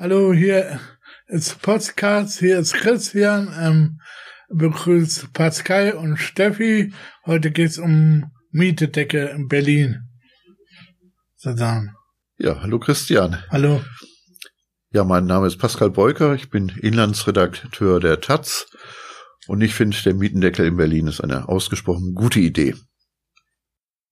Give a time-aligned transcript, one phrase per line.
[0.00, 0.78] Hallo, hier
[1.26, 4.00] ist Podcast, hier ist Christian, ähm,
[4.48, 6.92] begrüßt Pascal und Steffi.
[7.26, 10.04] Heute geht's um Mietedecke in Berlin.
[11.36, 11.96] Zusammen.
[12.38, 13.42] Ja, hallo Christian.
[13.50, 13.82] Hallo.
[14.92, 18.66] Ja, mein Name ist Pascal Beuker, ich bin Inlandsredakteur der Taz
[19.48, 22.76] und ich finde, der Mietendeckel in Berlin ist eine ausgesprochen gute Idee.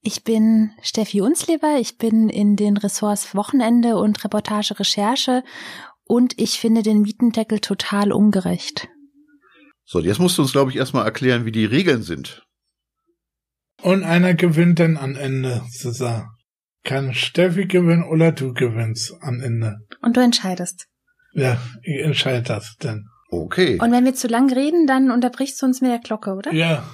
[0.07, 5.43] Ich bin Steffi Unsleber, ich bin in den Ressorts Wochenende und Reportage Recherche
[6.05, 8.87] und ich finde den Mietendeckel total ungerecht.
[9.85, 12.47] So, jetzt musst du uns, glaube ich, erstmal erklären, wie die Regeln sind.
[13.83, 16.31] Und einer gewinnt dann am Ende, Cesar.
[16.85, 19.75] Kann Steffi gewinnen oder du gewinnst am Ende.
[20.03, 20.87] Und du entscheidest.
[21.33, 23.07] Ja, ich entscheide das denn.
[23.29, 23.81] Okay.
[23.81, 26.53] Und wenn wir zu lang reden, dann unterbrichst du uns mit der Glocke, oder?
[26.53, 26.89] Ja.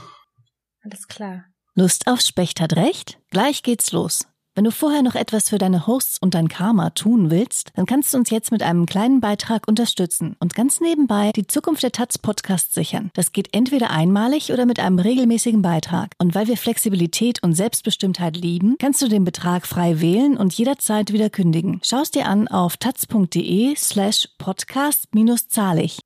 [0.82, 1.44] Alles klar.
[1.74, 3.18] Lust auf Specht hat recht?
[3.30, 4.26] Gleich geht's los.
[4.54, 8.12] Wenn du vorher noch etwas für deine Hosts und dein Karma tun willst, dann kannst
[8.12, 12.18] du uns jetzt mit einem kleinen Beitrag unterstützen und ganz nebenbei die Zukunft der Taz
[12.18, 13.10] Podcast sichern.
[13.14, 16.12] Das geht entweder einmalig oder mit einem regelmäßigen Beitrag.
[16.18, 21.14] Und weil wir Flexibilität und Selbstbestimmtheit lieben, kannst du den Betrag frei wählen und jederzeit
[21.14, 21.80] wieder kündigen.
[21.82, 26.00] Schau es dir an auf taz.de slash podcast-zahlig.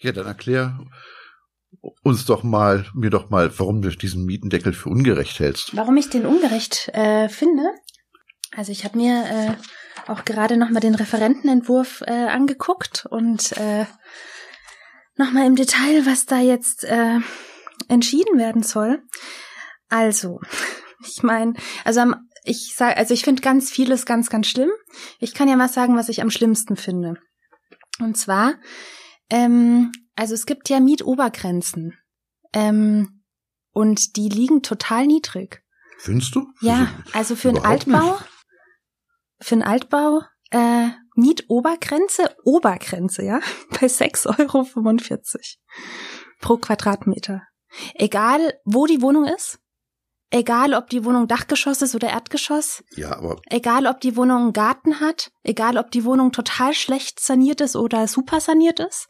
[0.00, 0.78] Ja, dann erklär
[2.02, 5.76] uns doch mal, mir doch mal, warum du diesen Mietendeckel für ungerecht hältst.
[5.76, 7.70] Warum ich den ungerecht äh, finde?
[8.56, 13.86] Also ich habe mir äh, auch gerade nochmal den Referentenentwurf äh, angeguckt und äh,
[15.16, 17.18] nochmal im Detail, was da jetzt äh,
[17.88, 19.02] entschieden werden soll.
[19.88, 20.40] Also,
[21.06, 24.70] ich meine, also am, ich sag, also ich finde ganz vieles ganz, ganz schlimm.
[25.18, 27.16] Ich kann ja mal sagen, was ich am schlimmsten finde.
[28.00, 28.54] Und zwar,
[29.30, 31.96] ähm, also es gibt ja Mietobergrenzen.
[32.52, 33.22] Ähm,
[33.72, 35.62] und die liegen total niedrig.
[35.98, 36.48] Findest du?
[36.60, 38.24] Ja, also für einen Altbau, nicht.
[39.40, 44.66] für einen Altbau, äh, Mietobergrenze, Obergrenze, ja, bei 6,45 Euro
[46.40, 47.42] pro Quadratmeter.
[47.94, 49.60] Egal, wo die Wohnung ist,
[50.30, 54.52] egal, ob die Wohnung Dachgeschoss ist oder Erdgeschoss, Ja, aber egal, ob die Wohnung einen
[54.52, 59.08] Garten hat, egal, ob die Wohnung total schlecht saniert ist oder super saniert ist.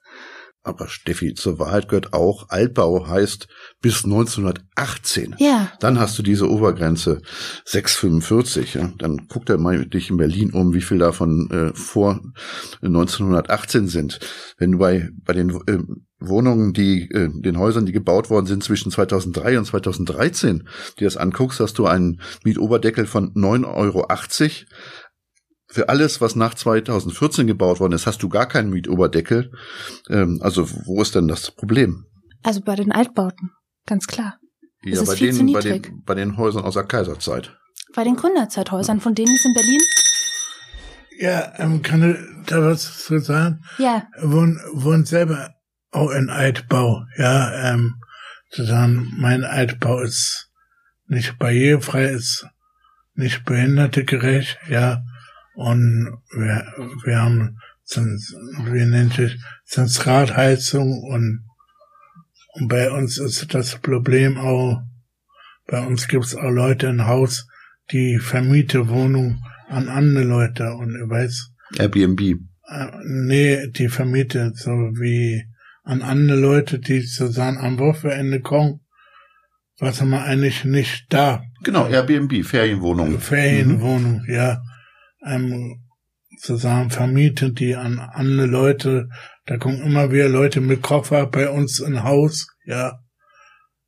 [0.68, 3.48] Aber Steffi, zur Wahrheit gehört auch, Altbau heißt
[3.80, 5.36] bis 1918.
[5.38, 7.22] Ja, Dann hast du diese Obergrenze
[7.66, 8.78] 6,45.
[8.78, 8.92] Ja?
[8.98, 12.20] Dann guck dir mal dich in Berlin um, wie viel davon äh, vor
[12.82, 14.20] 1918 sind.
[14.58, 15.78] Wenn du bei, bei den äh,
[16.20, 20.68] Wohnungen, die, äh, den Häusern, die gebaut worden sind zwischen 2003 und 2013,
[20.98, 24.06] die das anguckst, hast du einen Mietoberdeckel von 9,80 Euro.
[25.78, 29.52] Für alles, was nach 2014 gebaut worden ist, hast du gar keinen Mietoberdeckel.
[30.10, 32.04] Ähm, also wo ist denn das Problem?
[32.42, 33.52] also bei den Altbauten,
[33.86, 34.38] ganz klar.
[34.82, 35.84] Ja, ist bei viel zu den, bei niedrig.
[35.84, 37.56] den, bei den Häusern aus der Kaiserzeit.
[37.94, 39.80] Bei den Gründerzeithäusern, von denen es in Berlin,
[41.20, 42.16] Ja, ähm, kann ich
[42.50, 43.60] da was zu sagen?
[43.78, 45.50] ja, wohnen, wohnen selber
[45.92, 47.94] auch in Altbau, ja, ähm,
[48.50, 50.50] zusammen, mein Altbau ist
[51.06, 52.46] nicht barrierefrei, ist
[53.14, 55.02] nicht behindertegerecht, ja,
[55.58, 56.72] und wir,
[57.04, 57.58] wir haben,
[57.96, 61.46] wie nennt sich, Zentralheizung und,
[62.52, 64.82] und bei uns ist das Problem auch,
[65.66, 67.48] bei uns gibt's auch Leute im Haus,
[67.91, 72.20] die vermiete Wohnung an andere Leute und ich weiß, Airbnb.
[72.20, 75.44] äh, nee, die vermietet so wie
[75.82, 78.78] an andere Leute, die zusammen am Wochenende kommen,
[79.80, 81.42] was haben wir eigentlich nicht da.
[81.64, 83.19] Genau, Airbnb, Ferienwohnungen.
[83.19, 84.62] Ferienwohnung, ja.
[85.24, 85.88] Ähm,
[86.40, 89.08] zusammen vermietet die an andere Leute.
[89.46, 92.98] Da kommen immer wieder Leute mit Koffer bei uns im Haus, ja.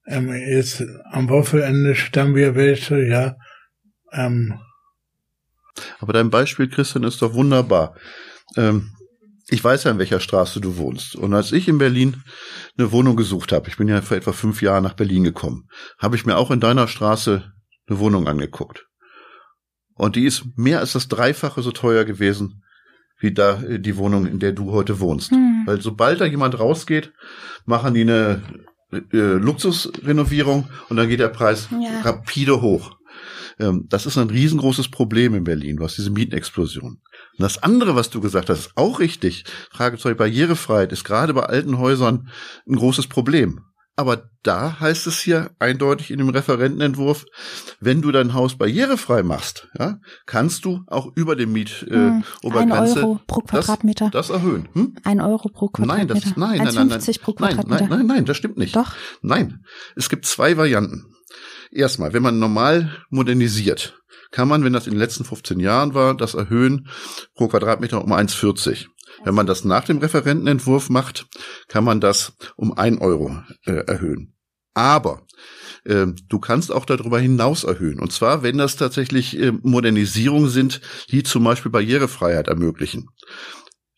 [0.06, 3.36] Ähm, jetzt am Wochenende stammen wir welche, ja.
[4.12, 4.58] Ähm,
[6.00, 7.94] Aber dein Beispiel, Christian, ist doch wunderbar.
[8.56, 8.90] Ähm,
[9.48, 11.16] ich weiß ja, in welcher Straße du wohnst.
[11.16, 12.22] Und als ich in Berlin
[12.78, 16.16] eine Wohnung gesucht habe, ich bin ja vor etwa fünf Jahren nach Berlin gekommen, habe
[16.16, 17.52] ich mir auch in deiner Straße
[17.86, 18.86] eine Wohnung angeguckt.
[20.00, 22.62] Und die ist mehr als das Dreifache so teuer gewesen,
[23.18, 25.30] wie da äh, die Wohnung, in der du heute wohnst.
[25.30, 25.64] Hm.
[25.66, 27.12] Weil sobald da jemand rausgeht,
[27.66, 28.40] machen die eine
[28.92, 32.00] äh, Luxusrenovierung und dann geht der Preis Ja.
[32.00, 32.96] rapide hoch.
[33.58, 36.92] Ähm, das ist ein riesengroßes Problem in Berlin, hast diese Mietenexplosion.
[36.92, 37.00] Und
[37.38, 39.44] das andere, was du gesagt hast, ist auch richtig.
[39.70, 42.30] Fragezeichen Barrierefreiheit ist gerade bei alten Häusern
[42.66, 43.60] ein großes Problem.
[44.00, 47.26] Aber da heißt es hier eindeutig in dem Referentenentwurf,
[47.80, 52.24] wenn du dein Haus barrierefrei machst, ja, kannst du auch über dem Miet äh, Hm,
[52.42, 54.08] Euro pro Quadratmeter.
[54.10, 54.70] Das, das erhöhen.
[54.72, 54.94] Hm?
[55.04, 56.14] ein Euro pro Nein, Quadratmeter.
[56.14, 57.80] das ist, nein, nein, nein, nein, 1,50 pro nein, Quadratmeter.
[57.88, 58.74] nein, nein, nein, das stimmt nicht.
[58.74, 58.94] Doch.
[59.20, 59.62] Nein,
[59.96, 61.04] es gibt zwei Varianten.
[61.70, 63.98] Erstmal, wenn man normal modernisiert,
[64.30, 66.88] kann man, wenn das in den letzten 15 Jahren war, das erhöhen
[67.34, 68.86] pro Quadratmeter um 1,40.
[69.24, 71.26] Wenn man das nach dem Referentenentwurf macht,
[71.68, 73.36] kann man das um ein Euro
[73.66, 74.34] äh, erhöhen.
[74.74, 75.26] Aber
[75.84, 78.00] äh, du kannst auch darüber hinaus erhöhen.
[78.00, 80.80] Und zwar, wenn das tatsächlich äh, Modernisierungen sind,
[81.10, 83.08] die zum Beispiel Barrierefreiheit ermöglichen.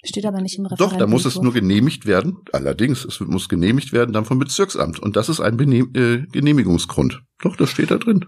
[0.05, 0.93] Steht aber nicht im Referentenentwurf.
[0.93, 2.39] Doch, da muss es nur genehmigt werden.
[2.53, 4.99] Allerdings, es muss genehmigt werden dann vom Bezirksamt.
[4.99, 7.23] Und das ist ein Benehm äh, Genehmigungsgrund.
[7.43, 8.25] Doch, das steht da drin.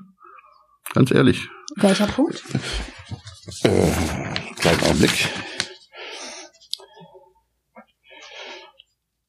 [0.92, 1.48] Ganz ehrlich.
[1.76, 2.44] Welcher Punkt?
[3.62, 3.90] Äh,
[4.60, 5.28] kleinen Augenblick.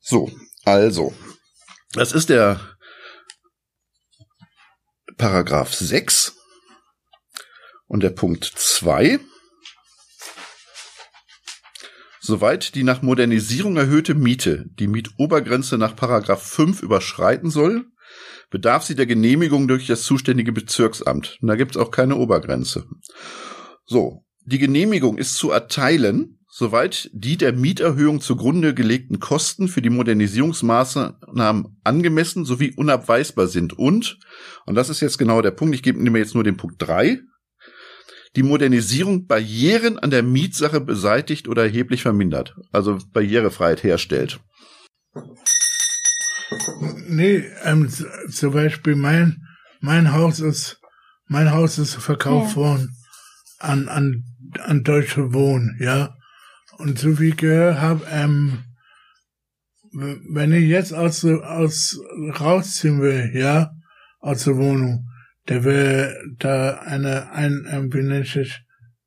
[0.08, 0.32] So,
[0.66, 1.16] also.
[1.94, 2.60] Das ist der
[5.18, 6.36] Paragraph 6
[7.88, 9.20] und der Punkt 2.
[12.22, 17.86] Soweit die nach Modernisierung erhöhte Miete die Mietobergrenze nach Paragraph 5 überschreiten soll,
[18.52, 21.40] bedarf sie der Genehmigung durch das zuständige Bezirksamt.
[21.42, 22.86] Und da gibt es auch keine Obergrenze.
[23.86, 29.90] So, die Genehmigung ist zu erteilen, soweit die der Mieterhöhung zugrunde gelegten Kosten für die
[29.90, 34.18] Modernisierungsmaßnahmen angemessen sowie unabweisbar sind und,
[34.66, 37.20] und das ist jetzt genau der Punkt, ich gebe mir jetzt nur den Punkt drei
[38.38, 44.40] die Modernisierung Barrieren an der Mietsache beseitigt oder erheblich vermindert, also Barrierefreiheit herstellt.
[47.08, 47.90] Nee, ähm,
[48.30, 49.42] zum Beispiel mein,
[49.82, 50.80] mein Haus ist,
[51.28, 52.56] mein Haus ist verkauft Ja.
[52.56, 52.96] worden
[53.60, 54.24] an, an,
[54.60, 56.15] an Deutsche Wohnen, ja.
[56.78, 58.64] Und so wie ich gehört habe, ähm,
[59.92, 62.00] wenn ich jetzt aus, aus,
[62.40, 63.72] rausziehen will, ja,
[64.20, 65.08] aus der Wohnung,
[65.48, 68.62] der will da eine, ein, ähm, wie nennt sich,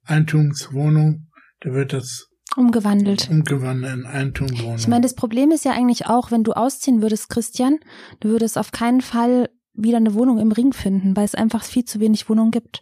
[0.04, 1.28] Eigentumswohnung,
[1.64, 3.28] der wird das Umgewandelt.
[3.28, 4.76] umgewandelt in Eigentumswohnung.
[4.76, 7.78] Ich meine, das Problem ist ja eigentlich auch, wenn du ausziehen würdest, Christian,
[8.20, 11.84] du würdest auf keinen Fall wieder eine Wohnung im Ring finden, weil es einfach viel
[11.84, 12.80] zu wenig Wohnungen gibt.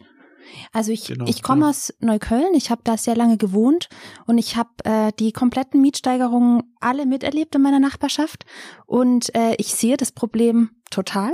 [0.71, 1.69] Also ich, Genau, ich komme ja.
[1.69, 3.89] aus Neukölln, ich habe da sehr lange gewohnt
[4.25, 8.45] und ich habe äh, die kompletten Mietsteigerungen alle miterlebt in meiner Nachbarschaft
[8.85, 11.31] und äh, ich sehe das Problem total.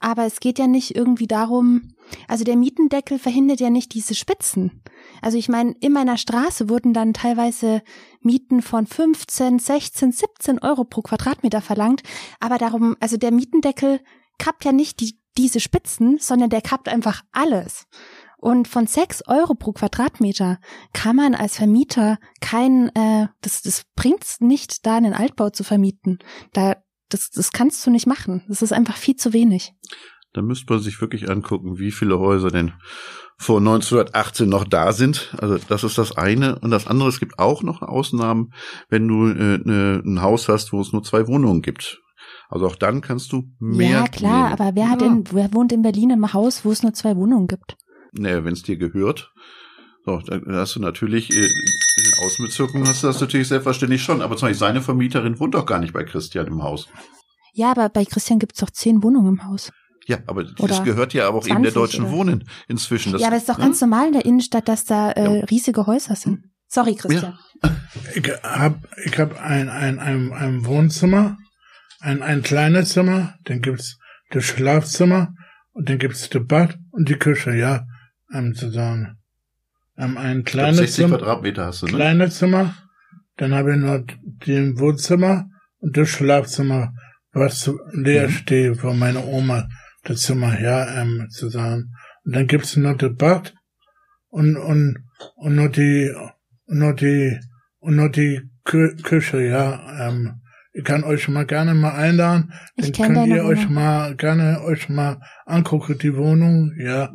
[0.00, 1.94] Aber es geht ja nicht irgendwie darum,
[2.28, 4.82] also der Mietendeckel verhindert ja nicht diese Spitzen.
[5.22, 7.82] Also ich meine, in meiner Straße wurden dann teilweise
[8.20, 12.02] Mieten von 15, 16, 17 Euro pro Quadratmeter verlangt.
[12.40, 14.00] Aber darum, also der Mietendeckel
[14.38, 17.86] kappt ja nicht die, diese Spitzen, sondern der kappt einfach alles.
[18.40, 20.58] Und von 6 Euro pro Quadratmeter
[20.94, 26.18] kann man als Vermieter kein, äh, das, das bringt's nicht, da einen Altbau zu vermieten.
[26.54, 26.76] Da,
[27.10, 28.42] das, das kannst du nicht machen.
[28.48, 29.74] Das ist einfach viel zu wenig.
[30.32, 32.72] Da müsste man sich wirklich angucken, wie viele Häuser denn
[33.36, 35.34] vor 1918 noch da sind.
[35.38, 36.58] Also das ist das eine.
[36.60, 38.52] Und das andere, es gibt auch noch Ausnahmen,
[38.88, 42.00] wenn du äh, ne, ein Haus hast, wo es nur zwei Wohnungen gibt.
[42.48, 43.90] Also auch dann kannst du mehr.
[43.90, 44.52] ja, klar, nehmen.
[44.60, 45.08] aber wer hat Ja.
[45.08, 47.76] denn, wer wohnt in Berlin im Haus, wo es nur zwei Wohnungen gibt?
[48.12, 49.32] Naja, wenn es dir gehört.
[50.04, 54.22] So, dann hast du natürlich, äh, in den Außenbezirken hast du das natürlich selbstverständlich schon.
[54.22, 56.88] Aber zum Beispiel seine Vermieterin wohnt doch gar nicht bei Christian im Haus.
[57.52, 59.72] Ja, aber bei Christian gibt's doch zehn Wohnungen im Haus.
[60.06, 63.12] Ja, aber das Oder gehört ja aber auch eben der 20 Deutschen oder- Wohnen inzwischen.
[63.12, 63.64] Das, ja, aber es ist doch ne?
[63.64, 65.44] ganz normal in der Innenstadt, dass da äh, Ja.
[65.46, 66.44] riesige Häuser sind.
[66.68, 67.36] Sorry, Christian.
[68.14, 71.36] Ich hab, ich hab ein, ein, ein, ein Wohnzimmer,
[72.00, 73.98] ein, ein kleines Zimmer, dann gibt's
[74.30, 75.34] das Schlafzimmer
[75.72, 77.84] und dann gibt's das Bad und die Küche, ja,
[78.32, 79.18] ähm, zusammen.
[79.96, 81.92] Ähm, ein kleines 60 Zimmer, Quadratmeter hast du, ne?
[81.92, 82.74] kleines Zimmer,
[83.36, 84.00] dann habe ich noch
[84.46, 85.46] den Wohnzimmer
[85.78, 86.92] und das Schlafzimmer,
[87.32, 88.32] was zu- leer Mhm.
[88.32, 89.68] steht von meiner Oma,
[90.04, 91.94] das Zimmer, ja, ähm, zusammen.
[92.24, 93.54] Und dann gibt's noch das Bad
[94.28, 94.98] und, und,
[95.36, 96.10] und nur die,
[96.66, 97.38] und nur die,
[97.78, 100.40] und nur die Kü Küche, ja, ähm,
[100.72, 104.88] ich kann euch mal gerne mal einladen, Ich dann könnt ihr euch mal gerne euch
[104.88, 107.10] mal angucken, die Wohnung, ja.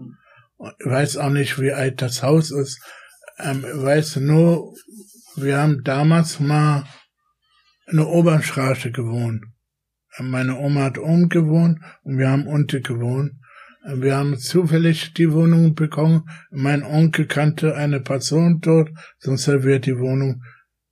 [0.79, 2.79] Ich weiß auch nicht, wie alt das Haus ist.
[3.39, 4.73] Ähm, weiß nur,
[5.35, 6.85] wir haben damals mal
[7.87, 9.43] in der Obernstraße gewohnt.
[10.17, 13.33] Ähm, Meine Oma hat oben gewohnt und wir haben unten gewohnt.
[13.85, 16.23] Ähm, Wir haben zufällig die Wohnung bekommen.
[16.51, 20.41] Mein Onkel kannte eine Person dort, sonst hätten wir die Wohnung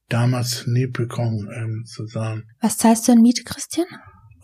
[0.10, 2.44] damals nie bekommen, ähm, zusammen.
[2.62, 3.88] Was zahlst du in Miete, Christian?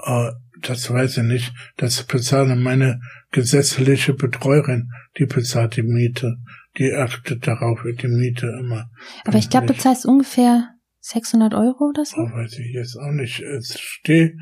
[0.04, 1.54] Äh, das weiß ich nicht.
[1.78, 3.00] Das bezahlt meine
[3.32, 4.90] gesetzliche Betreuerin.
[5.18, 6.38] Die bezahlt die Miete.
[6.78, 8.90] Die achtet darauf, die Miete immer.
[9.26, 10.70] Aber ich glaube, du zahlst ungefähr
[11.02, 12.18] 600 Euro oder so.
[12.18, 13.40] Oh, weiß ich jetzt auch nicht.
[13.40, 14.34] Es steht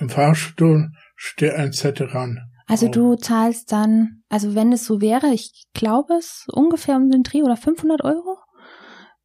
[0.00, 2.38] im Fahrstuhl, steht ein Zettel ran.
[2.66, 2.90] Also Oh.
[2.90, 7.42] du zahlst dann, also wenn es so wäre, ich glaube es ungefähr um den Dreh
[7.42, 8.38] oder 500 Euro.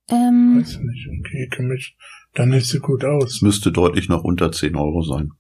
[0.10, 1.08] Ähm, Weiß ich nicht.
[1.20, 1.96] Okay, mich
[2.34, 3.42] dann nicht so gut Es aus.
[3.42, 5.32] müsste deutlich noch unter 10 Euro sein.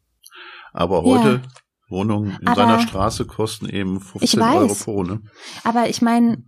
[0.73, 1.41] Aber heute
[1.89, 4.55] Wohnungen in Aber seiner Straße kosten eben 15 Ich weiß.
[4.55, 5.21] Euro pro, ne?
[5.63, 6.43] aber ich meine,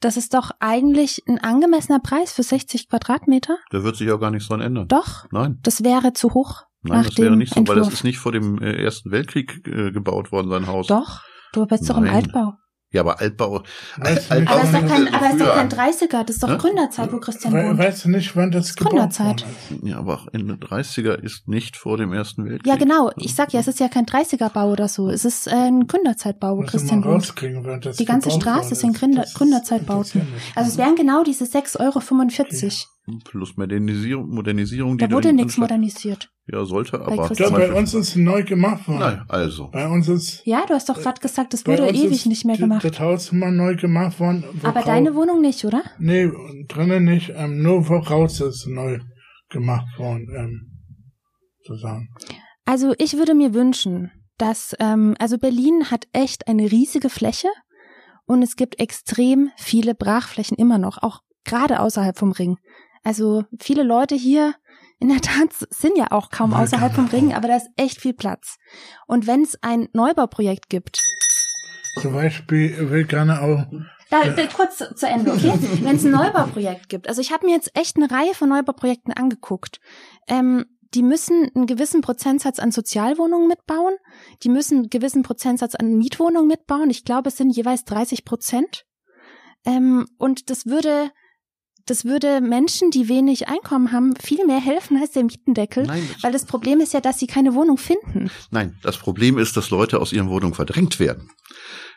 [0.00, 3.56] das ist doch eigentlich ein angemessener Preis für 60 Quadratmeter.
[3.70, 4.88] Da wird sich auch gar nichts dran ändern.
[4.88, 5.58] Doch, Nein.
[5.62, 6.62] das wäre zu hoch.
[6.82, 7.92] Nein, das wäre nicht so, weil das Entwurf.
[7.94, 10.86] ist nicht vor dem äh, Ersten Weltkrieg äh, gebaut worden, sein Haus.
[10.86, 11.22] Doch,
[11.52, 12.14] du bist doch im Nein.
[12.14, 12.54] Altbau.
[12.96, 13.62] Ja, aber Altbau.
[13.98, 15.70] Weißt du Alt- nicht, Aber es ist doch kein, das- aber es ist doch kein
[15.70, 15.78] früher.
[15.78, 16.56] 30er, das ist doch Hä?
[16.56, 17.78] Gründerzeit, wo Christian We wohnt.
[17.78, 19.44] weißt du nicht, wann das gebaut Gründerzeit.
[19.82, 22.66] Ja, aber auch in den 30er ist nicht vor dem Ersten Weltkrieg.
[22.66, 23.10] Ja, genau.
[23.16, 25.08] Ich sag ja, es ist ja kein 30er-Bau oder so.
[25.10, 27.84] Es ist äh, ein Gründerzeitbau, wo Christian wohnt.
[27.84, 28.82] das Die ganze Straße ist.
[28.82, 30.20] Gründer- Das Gründerzeitbauten.
[30.22, 30.56] interessiert mich.
[30.56, 33.20] Also es wären genau diese 6,45 Euro.
[33.24, 36.28] Plus Modernisierung, Modernisierung die Da wurde nichts modernisiert.
[36.48, 37.34] Ja, sollte, Bei aber.
[37.34, 39.00] Ja, bei uns ist neu gemacht worden.
[39.00, 39.68] Nein, also.
[39.72, 42.44] Bei uns ist Ja, du hast doch gerade gesagt, es bei wurde ewig ist nicht
[42.44, 42.84] mehr gemacht.
[42.84, 44.44] Das Haus immer neu gemacht worden.
[44.62, 45.82] Aber deine Wohnung nicht, oder?
[45.98, 46.30] Nee,
[46.68, 47.32] drinnen nicht.
[47.34, 49.00] Ähm, nur voraus ist neu
[49.48, 50.28] gemacht worden.
[50.36, 50.76] Ähm,
[51.64, 52.08] sozusagen.
[52.64, 57.48] Also ich würde mir wünschen, dass, ähm, also Berlin hat echt eine riesige Fläche
[58.26, 62.58] und es gibt extrem viele Brachflächen immer noch, auch gerade außerhalb vom Ring.
[63.02, 64.54] Also viele Leute hier
[64.98, 67.06] in der Tat sind ja auch kaum außerhalb vom.
[67.06, 68.56] Ring, aber da ist echt viel Platz.
[69.06, 71.00] Und wenn es ein Neubauprojekt gibt,
[72.00, 73.66] Zum Beispiel will gerne auch
[74.10, 75.52] da, da, kurz zu, zu Ende, okay?
[75.82, 79.12] Wenn es ein Neubauprojekt gibt, also ich habe mir jetzt echt eine Reihe von Neubauprojekten
[79.12, 79.80] angeguckt.
[80.28, 83.96] Ähm, die müssen einen gewissen Prozentsatz an Sozialwohnungen mitbauen,
[84.42, 86.90] die müssen einen gewissen Prozentsatz an Mietwohnungen mitbauen.
[86.90, 88.86] Ich glaube, es sind jeweils 30 Prozent.
[89.64, 91.10] Ähm, und das würde,
[91.86, 95.84] das würde Menschen, die wenig Einkommen haben, viel mehr helfen als der Mietendeckel.
[95.84, 98.30] Nein, Weil das Problem ist ja, dass sie keine Wohnung finden.
[98.50, 101.30] Nein, das Problem ist, dass Leute aus ihren Wohnungen verdrängt werden.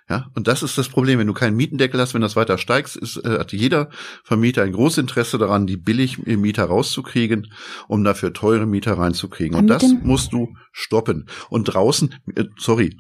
[0.09, 1.19] Ja, und das ist das Problem.
[1.19, 3.89] Wenn du keinen Mietendeckel hast, wenn das weiter steigt, ist, äh, hat jeder
[4.23, 7.53] Vermieter ein großes Interesse daran, die billig Mieter rauszukriegen,
[7.87, 9.55] um dafür teure Mieter reinzukriegen.
[9.55, 11.29] Und das musst du stoppen.
[11.49, 12.97] Und draußen, äh, sorry,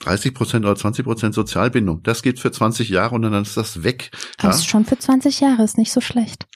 [0.00, 3.82] 30 Prozent oder 20 Prozent Sozialbindung, das geht für 20 Jahre und dann ist das
[3.82, 4.10] weg.
[4.42, 4.50] Ja?
[4.50, 6.46] Das ist schon für 20 Jahre, ist nicht so schlecht.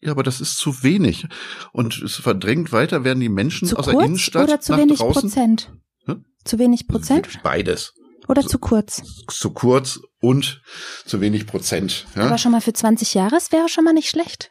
[0.00, 1.26] ja, aber das ist zu wenig.
[1.72, 4.78] Und es verdrängt weiter, werden die Menschen Zu aus der kurz Innenstadt oder zu nach
[4.78, 5.22] wenig draußen.
[5.22, 5.72] Prozent?
[6.04, 6.24] Hm?
[6.44, 7.92] Zu wenig Prozent Beides.
[8.28, 9.02] Oder zu kurz?
[9.28, 10.60] zu kurz und
[11.04, 12.06] zu wenig Prozent.
[12.14, 14.50] Ja, Aber schon mal für 20 Jahre, es wäre schon mal nicht schlecht.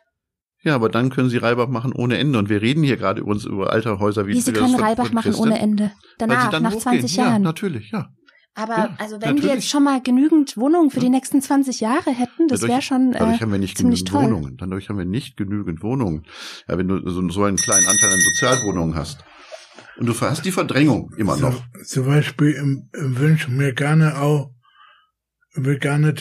[0.63, 2.39] ja aber dann können sie Reibach machen ohne Ende.
[2.39, 5.11] Und wir reden hier gerade übrigens über alte Häuser wie Wie sie das können Reibach
[5.11, 5.91] machen Christen, ohne Ende.
[6.17, 6.99] Danach, dann nach hochgehen.
[6.99, 7.41] 20 Ja, Jahren.
[7.41, 8.09] natürlich, ja.
[8.57, 9.53] Aber Ja, also wenn wir natürlich.
[9.55, 11.11] jetzt schon mal genügend Wohnungen für die Ja.
[11.11, 14.23] nächsten 20 Jahre hätten, das Dadurch- wäre schon Dadurch äh, haben wir nicht genügend toll.
[14.23, 14.55] Wohnungen.
[14.57, 16.25] Dadurch haben wir nicht genügend Wohnungen.
[16.69, 19.25] Ja, wenn du so, so einen kleinen Anteil an Sozialwohnungen hast.
[19.97, 21.63] Und du hast die Verdrängung immer noch.
[21.83, 24.51] So, zum Beispiel im, im wünsche mir gerne auch,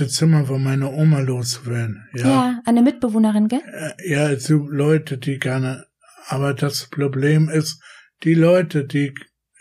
[0.01, 2.07] das Zimmer von meiner Oma loswerden.
[2.15, 2.27] ja.
[2.29, 2.61] Ja.
[2.67, 3.63] eine Mitbewohnerin, gell?
[3.67, 5.87] Äh, Ja, so Leute, die gerne,
[6.29, 7.83] aber das Problem ist,
[8.23, 9.13] die Leute, die,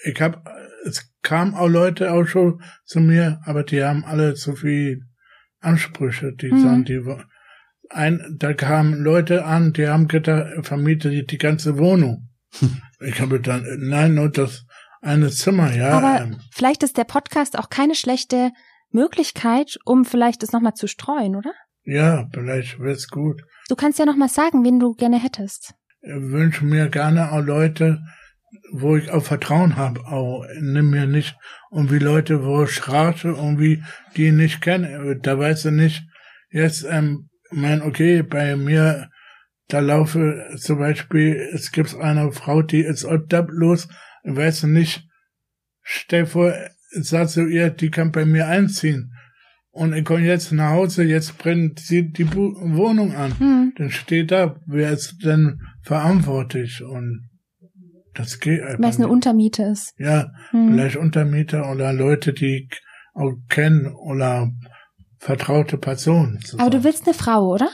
[0.04, 0.48] ich hab,
[0.86, 5.02] es kamen auch Leute auch schon zu mir, aber die haben alle zu viel
[5.60, 6.62] Ansprüche, die Mhm.
[6.62, 7.02] sagen, die,
[7.90, 12.30] ein, da kamen Leute an, die haben gedacht, vermietet die, die ganze Wohnung.
[13.06, 14.66] ich habe dann, nein, nur das
[15.02, 15.90] eine Zimmer, ja.
[15.90, 18.52] Aber ähm, vielleicht ist der Podcast auch keine schlechte
[18.92, 21.54] Möglichkeit, um vielleicht das nochmal zu streuen, oder?
[21.86, 23.44] ja, vielleicht wird's gut.
[23.70, 25.74] Du kannst ja nochmal sagen, wen du gerne hättest.
[26.02, 28.02] Ich wünsche mir gerne auch Leute,
[28.72, 31.36] wo ich auch Vertrauen habe, auch nimm mir nicht
[31.72, 33.84] irgendwie Leute, wo ich rate, irgendwie
[34.16, 35.18] die ich nicht kenne.
[35.22, 36.04] Da weißt du nicht,
[36.52, 39.10] jetzt, ähm, mein, okay, bei mir,
[39.74, 43.88] da laufe zum Beispiel, es gibt eine Frau, die ist obdachlos,
[44.24, 45.08] weißt du nicht,
[45.82, 46.54] stell vor,
[46.92, 49.14] sag zu ihr, die kann bei mir einziehen.
[49.72, 53.74] Und ich komme jetzt nach Hause, jetzt brennt sie die Wohnung an Hm.
[53.76, 57.30] dann steht da, wer ist denn verantwortlich und
[58.14, 59.08] das geht einfach Weil es eine.
[59.08, 59.96] Untermiete ist.
[59.98, 60.70] Ja, Hm.
[60.70, 62.82] vielleicht Untermieter oder Leute, die ich
[63.16, 64.52] auch kennen oder
[65.18, 66.40] vertraute Personen.
[66.60, 67.70] Aber du willst eine Frau, oder?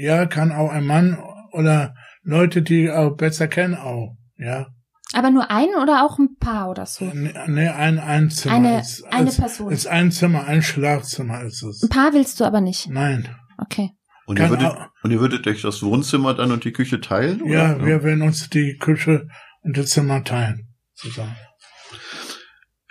[0.00, 1.18] Ja, kann auch ein Mann
[1.52, 4.68] oder Leute, die auch besser kennen auch, ja.
[5.14, 7.06] Aber nur einen oder auch ein Paar oder so?
[7.06, 8.54] Ne, ne, ein, ein Zimmer.
[8.56, 9.72] Eine, ist, eine ist, Person.
[9.72, 11.82] ist ein Zimmer, ein Schlafzimmer ist es.
[11.82, 12.90] Ein Paar willst du aber nicht.
[12.90, 13.34] Nein.
[13.56, 13.92] Okay.
[14.26, 17.40] Und ihr, würdet, auch- und ihr würdet euch das Wohnzimmer dann und die Küche teilen?
[17.40, 17.52] Oder?
[17.52, 19.28] Ja, wir werden uns die Küche
[19.62, 20.74] und das Zimmer teilen.
[20.94, 21.34] Zusammen.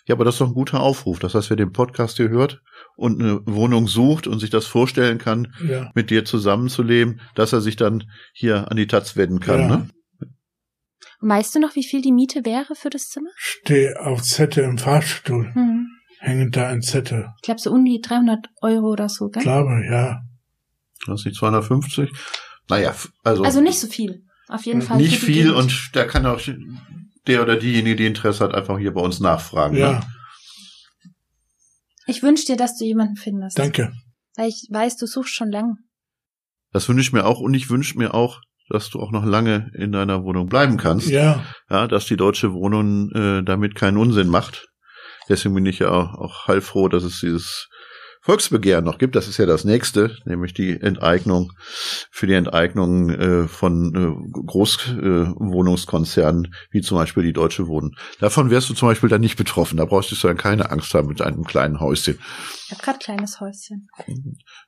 [0.08, 1.20] Ja, aber das ist doch ein guter Aufruf.
[1.20, 2.62] Das heißt, wer den Podcast hier hört
[2.98, 5.92] und eine Wohnung sucht und sich das vorstellen kann, Ja.
[5.96, 9.60] mit dir zusammenzuleben, dass er sich dann hier an die Taz wenden kann.
[9.62, 9.68] Ja.
[9.68, 9.90] Ne?
[11.20, 13.30] Und weißt du noch, wie viel die Miete wäre für das Zimmer?
[13.38, 15.52] Stehe auf Zettel im Fahrstuhl.
[15.54, 15.88] Hm.
[16.20, 17.28] Hängen da ein Zettel.
[17.38, 19.44] Ich glaube so um die 300 Euro oder so, gell?
[19.44, 20.22] Glaube, ja.
[21.14, 22.12] Ist nicht 250.
[22.70, 24.24] Naja, also, Also nicht so viel.
[24.50, 24.98] Auf jeden Fall.
[24.98, 25.56] nicht viel Gegend.
[25.56, 26.42] und da kann auch
[27.28, 29.78] der oder diejenige, die Interesse hat, einfach hier bei uns nachfragen.
[29.78, 30.00] Ja, Ne?
[32.08, 33.60] Ich wünsche dir, dass du jemanden findest.
[33.60, 33.92] danke.
[34.36, 35.78] Weil ich weiß, du suchst schon lang.
[36.72, 39.72] Das wünsche ich mir auch und ich wünsche mir auch, dass du auch noch lange
[39.74, 41.08] in deiner Wohnung bleiben kannst.
[41.10, 41.44] Ja.
[41.70, 44.68] Ja, dass die Deutsche Wohnung äh, damit keinen Unsinn macht.
[45.30, 47.68] Deswegen bin ich ja auch, auch heilfroh, dass es dieses
[48.28, 49.16] Volksbegehren noch gibt.
[49.16, 51.54] Das ist ja das nächste, nämlich die Enteignung
[52.12, 54.12] für die Enteignung äh, von äh,
[54.46, 57.96] Großwohnungskonzernen, äh, wie zum Beispiel die Deutsche Wohnen.
[58.20, 59.78] Davon wärst du zum Beispiel dann nicht betroffen.
[59.78, 62.20] Da brauchst du dann keine Angst haben mit einem kleinen Häuschen.
[62.66, 63.88] Ich habe gerade kleines Häuschen.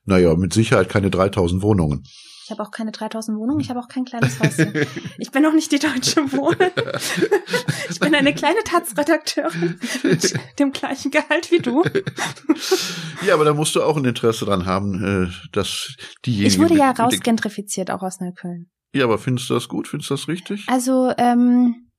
[0.05, 2.05] Naja, mit Sicherheit keine 3000 Wohnungen.
[2.49, 4.73] Ich habe auch keine 3000 Wohnungen, ich habe auch kein kleines Häuschen.
[5.19, 6.71] Ich bin auch nicht die deutsche Wohnen.
[7.91, 11.83] Ich bin eine kleine Taz-Redakteurin mit dem gleichen Gehalt wie du.
[13.23, 16.51] Ja, aber da musst du auch ein Interesse dran haben, äh, dass diejenigen...
[16.51, 18.71] Ich wurde ja rausgentrifiziert, auch aus Neukölln.
[18.95, 19.87] Ja, aber findest du das gut?
[19.87, 20.65] Findest du das richtig?
[20.67, 21.91] Also, ähm,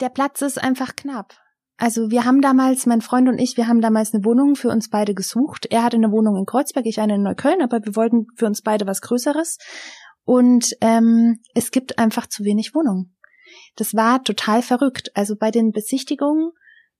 [0.00, 1.34] der Platz ist einfach knapp.
[1.76, 4.88] Also wir haben damals, mein Freund und ich, wir haben damals eine Wohnung für uns
[4.88, 5.66] beide gesucht.
[5.70, 8.62] Er hatte eine Wohnung in Kreuzberg, ich eine in Neukölln, aber wir wollten für uns
[8.62, 9.58] beide was Größeres.
[10.22, 13.16] Und ähm, es gibt einfach zu wenig Wohnungen.
[13.76, 15.10] Das war total verrückt.
[15.14, 16.52] Also bei den Besichtigungen,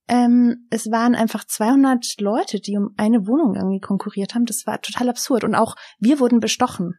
[0.09, 4.45] ähm, es waren einfach 200 Leute, die um eine Wohnung irgendwie konkurriert haben.
[4.45, 5.45] Das war total absurd.
[5.45, 6.95] Und auch wir wurden bestochen.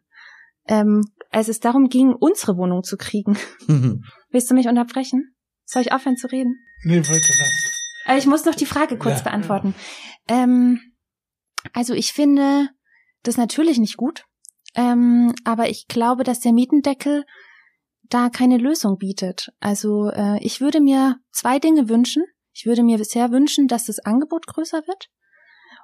[0.68, 3.38] Ähm, als es darum ging, unsere Wohnung zu kriegen.
[4.32, 5.36] Willst du mich unterbrechen?
[5.66, 6.56] Soll ich aufhören zu reden?
[6.84, 7.65] Nee, weiter was.
[8.06, 9.76] Äh, Ich muss noch die Frage kurz Ja, beantworten.
[10.28, 10.80] Ähm,
[11.74, 12.70] also ich finde
[13.24, 14.26] das natürlich nicht gut,
[14.76, 17.26] ähm, aber ich glaube, dass der Mietendeckel
[18.04, 19.52] da keine Lösung bietet.
[19.60, 22.24] Also äh, ich würde mir zwei Dinge wünschen.
[22.54, 25.10] Ich würde mir sehr wünschen, dass das Angebot größer wird.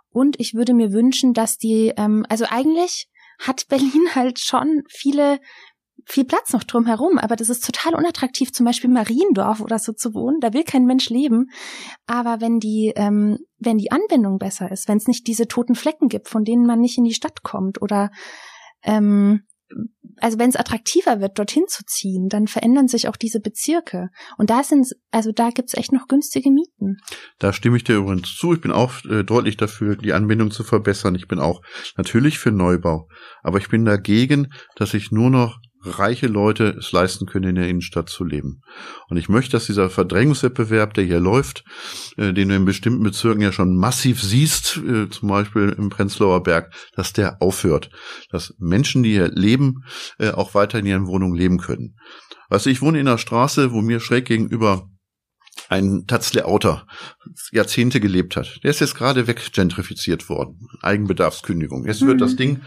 [0.10, 3.10] Und ich würde mir wünschen, dass die, ähm, also eigentlich
[3.40, 5.40] hat Berlin halt schon viele
[6.06, 10.14] viel Platz noch drumherum, aber das ist total unattraktiv, zum Beispiel Mariendorf oder so zu
[10.14, 10.40] wohnen.
[10.40, 11.50] Da will kein Mensch leben.
[12.08, 16.10] Aber wenn die, ähm, wenn die Anbindung besser ist, wenn es nicht diese toten Flecken
[16.10, 18.10] gibt, von denen man nicht in die Stadt kommt oder
[18.84, 19.44] ähm,
[20.18, 24.10] also wenn es attraktiver wird, dorthin zu ziehen, dann verändern sich auch diese Bezirke.
[24.38, 26.98] Und da sind, also da gibt's echt noch günstige Mieten.
[27.40, 28.54] Da stimme ich dir übrigens zu.
[28.54, 31.16] Ich bin auch äh, deutlich dafür, die Anbindung zu verbessern.
[31.16, 31.62] Ich bin auch
[31.98, 33.08] natürlich für Neubau.
[33.42, 37.68] Aber ich bin dagegen, dass sich nur noch reiche Leute es leisten können, in der
[37.68, 38.62] Innenstadt zu leben.
[39.10, 41.64] Und ich möchte, dass dieser Verdrängungswettbewerb, der hier läuft,
[42.18, 46.44] äh, den du in bestimmten Bezirken ja schon massiv siehst, äh, zum Beispiel im Prenzlauer
[46.44, 47.90] Berg, dass der aufhört.
[48.30, 49.84] Dass Menschen, die hier leben,
[50.18, 51.96] äh, auch weiter in ihren Wohnungen leben können.
[52.50, 54.90] Du, ich wohne in einer Straße, wo mir schräg gegenüber
[55.70, 56.86] ein Tatzle Auter
[57.52, 58.60] Jahrzehnte gelebt hat.
[58.64, 60.68] Der ist jetzt gerade weggentrifiziert worden.
[60.82, 61.86] Eigenbedarfskündigung.
[61.86, 62.20] Jetzt wird Mhm.
[62.20, 62.62] das Ding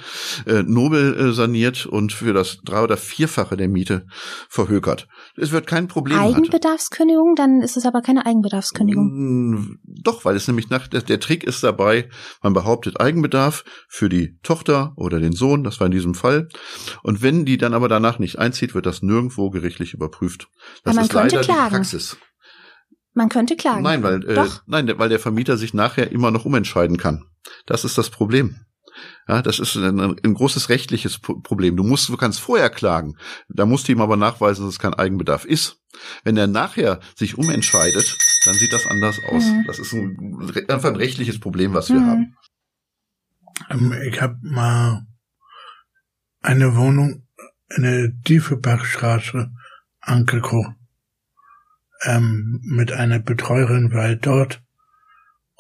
[0.47, 4.07] äh, nobel äh, saniert und für das drei- oder vierfache der Miete
[4.49, 5.09] verhökert.
[5.37, 6.19] Es wird kein Problem.
[6.19, 9.05] Eigenbedarfskündigung, dann ist es aber keine Eigenbedarfskündigung.
[9.51, 12.09] Mm, Doch, weil es nämlich nach, der, der Trick ist dabei,
[12.43, 16.49] man behauptet Eigenbedarf für die Tochter oder den Sohn, das war in diesem Fall.
[17.03, 20.49] Und wenn die dann aber danach nicht einzieht, wird das nirgendwo gerichtlich überprüft.
[20.85, 21.65] Das ist könnte leider klagen.
[21.71, 22.17] die Praxis.
[23.15, 23.83] Man könnte klagen.
[23.83, 24.63] Nein, weil, äh, Doch.
[24.67, 27.25] nein, der- weil der Vermieter sich nachher immer noch umentscheiden kann.
[27.67, 28.57] Das ist das Problem.
[29.29, 31.77] Ja, das ist ein, ein großes rechtliches Pro- Problem.
[31.77, 33.17] Du musst, du kannst vorher klagen.
[33.49, 35.79] Da musst du ihm aber nachweisen, dass es kein Eigenbedarf ist.
[36.23, 39.45] Wenn er nachher sich umentscheidet, dann sieht das anders aus.
[39.45, 39.65] Mhm.
[39.67, 42.07] Das ist ein, einfach ein rechtliches Problem, was wir Mhm.
[42.07, 42.37] haben.
[43.71, 45.07] Ähm, Ich habe mal
[46.43, 47.27] eine Wohnung
[47.77, 49.51] in der Diefenbachstraße
[50.01, 50.71] angeguckt.
[52.05, 54.63] Ähm, mit einer Betreuerin war ich dort.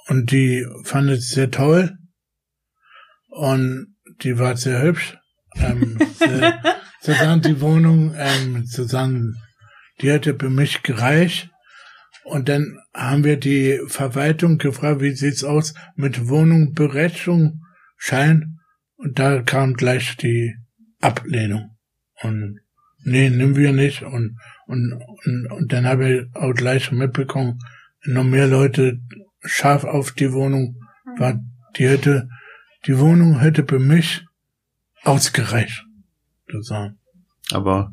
[0.06, 1.96] Und die fand es sehr toll.
[3.28, 5.16] Und die war sehr hübsch.
[5.56, 6.62] Ähm, sehr,
[7.00, 9.36] sozusagen die Wohnung, ähm, sozusagen,
[10.00, 11.50] die hätte für mich gereicht.
[12.24, 17.60] Und dann haben wir die Verwaltung gefragt, wie sieht's aus mit Wohnungsberechtigung,
[17.96, 18.58] Schein?
[18.96, 20.54] Und da kam gleich die
[21.00, 21.76] Ablehnung.
[22.22, 22.60] Und
[23.02, 24.02] nee, nehmen wir nicht.
[24.02, 27.58] Und, und, und, und dann habe ich auch gleich mitbekommen,
[28.04, 28.98] noch mehr Leute
[29.40, 30.76] scharf auf die Wohnung
[31.18, 31.40] war,
[31.76, 32.28] die hätte,
[32.86, 34.24] die Wohnung hätte für mich
[35.02, 35.84] ausgereicht.
[36.50, 36.98] sozusagen.
[37.50, 37.92] Aber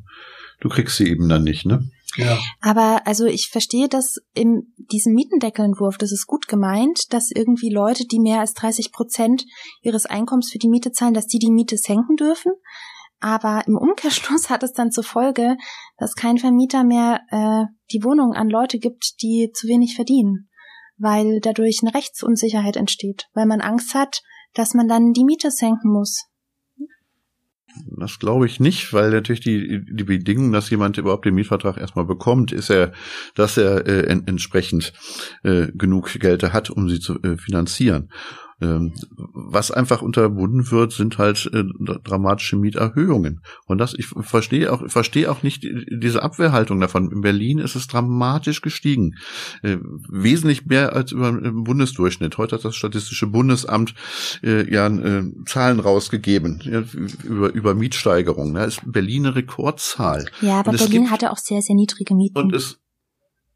[0.60, 1.90] du kriegst sie eben dann nicht, ne?
[2.18, 2.38] Ja.
[2.60, 8.06] Aber also ich verstehe das in diesem Mietendeckelentwurf, das ist gut gemeint, dass irgendwie Leute,
[8.06, 9.46] die mehr als 30 Prozent
[9.82, 12.52] ihres Einkommens für die Miete zahlen, dass die die Miete senken dürfen.
[13.22, 15.56] Aber im Umkehrschluss hat es dann zur Folge,
[15.98, 20.50] dass kein Vermieter mehr äh, die Wohnung an Leute gibt, die zu wenig verdienen,
[20.98, 24.22] weil dadurch eine Rechtsunsicherheit entsteht, weil man Angst hat,
[24.54, 26.26] dass man dann die Miete senken muss.
[27.98, 32.06] Das glaube ich nicht, weil natürlich die, die Bedingung, dass jemand überhaupt den Mietvertrag erstmal
[32.06, 32.92] bekommt, ist ja,
[33.36, 34.92] dass er äh, en, entsprechend
[35.44, 38.10] äh, genug Geld hat, um sie zu äh, finanzieren.
[38.62, 38.93] Ähm,
[39.34, 41.63] was einfach unterbunden wird, sind halt äh,
[42.04, 43.41] dramatische Mieterhöhungen.
[43.65, 47.12] Und das, ich verstehe auch, verstehe auch nicht diese Abwehrhaltung davon.
[47.12, 49.15] In Berlin ist es dramatisch gestiegen.
[49.63, 49.78] Äh,
[50.10, 52.38] wesentlich mehr als über den Bundesdurchschnitt.
[52.38, 53.95] Heute hat das Statistische Bundesamt
[54.43, 56.84] äh, ja äh, Zahlen rausgegeben ja,
[57.24, 58.54] über, über Mietsteigerungen.
[58.54, 60.28] Da ist Berlin eine Rekordzahl.
[60.41, 62.38] Ja, aber Berlin gibt, hatte auch sehr, sehr niedrige Mieten.
[62.38, 62.80] Und es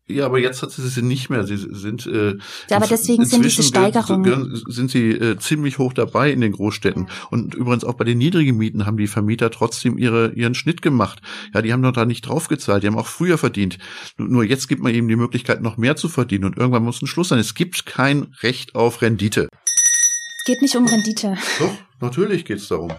[0.07, 1.45] ja, aber jetzt hat sie sie nicht mehr.
[1.45, 2.37] Sie sind äh,
[2.69, 7.07] ja, aber deswegen sind diese Steigerungen sind sie äh, ziemlich hoch dabei in den Großstädten
[7.31, 11.23] und übrigens auch bei den niedrigen Mieten haben die Vermieter trotzdem ihre ihren Schnitt gemacht.
[11.55, 12.83] Ja, die haben noch da nicht draufgezahlt.
[12.83, 13.79] Die haben auch früher verdient.
[14.17, 17.07] Nur jetzt gibt man eben die Möglichkeit noch mehr zu verdienen und irgendwann muss ein
[17.07, 17.39] Schluss sein.
[17.39, 19.47] Es gibt kein Recht auf Rendite.
[19.51, 21.35] Es geht nicht um Rendite.
[21.57, 22.93] Doch, natürlich geht's darum.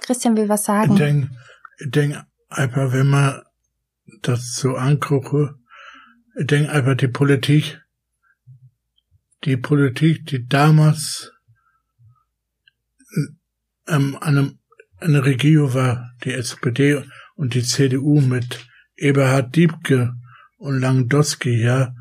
[0.00, 0.92] Christian will was sagen.
[0.92, 1.30] Ich denke,
[1.80, 2.16] ich denk
[2.48, 3.42] einfach, wenn man
[4.22, 5.56] das so angucke,
[6.38, 7.80] ich denke einfach die Politik,
[9.44, 11.32] die Politik, die damals
[13.88, 14.58] ähm, eine,
[14.98, 17.02] eine Regierung war, die SPD
[17.36, 20.14] und die CDU mit Eberhard Diebke
[20.58, 21.94] und Langdowski, ja,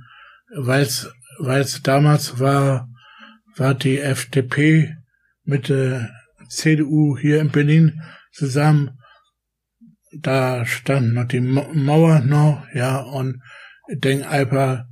[0.56, 2.90] weil es damals war,
[3.56, 4.98] war die FDP
[5.44, 6.10] mit der
[6.50, 9.00] CDU hier in Berlin zusammen,
[10.12, 13.42] da stand noch die Mauer noch, ja, und
[13.90, 14.86] denke einfach,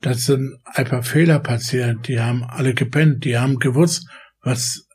[0.00, 2.08] das sind einfach Fehler passiert.
[2.08, 4.08] Die haben alle gepennt, die haben gewusst,
[4.42, 4.86] was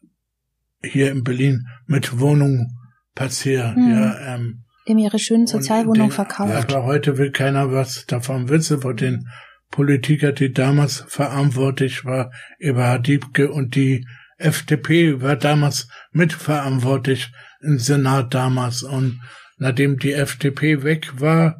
[0.81, 2.77] hier in Berlin mit Wohnungen
[3.13, 3.77] passiert.
[3.77, 3.91] Mhm.
[3.91, 6.73] Ja, ähm, die haben ihre schönen Sozialwohnungen verkauft.
[6.73, 9.27] Aber heute will keiner was davon wissen, von den
[9.71, 14.05] Politiker, die damals verantwortlich war, Eberhard Diebke und die
[14.37, 18.83] FDP war damals mitverantwortlich im Senat damals.
[18.83, 19.21] Und
[19.57, 21.57] nachdem die FDP weg war,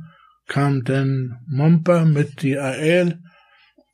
[0.48, 3.20] kam dann Momper mit die AL,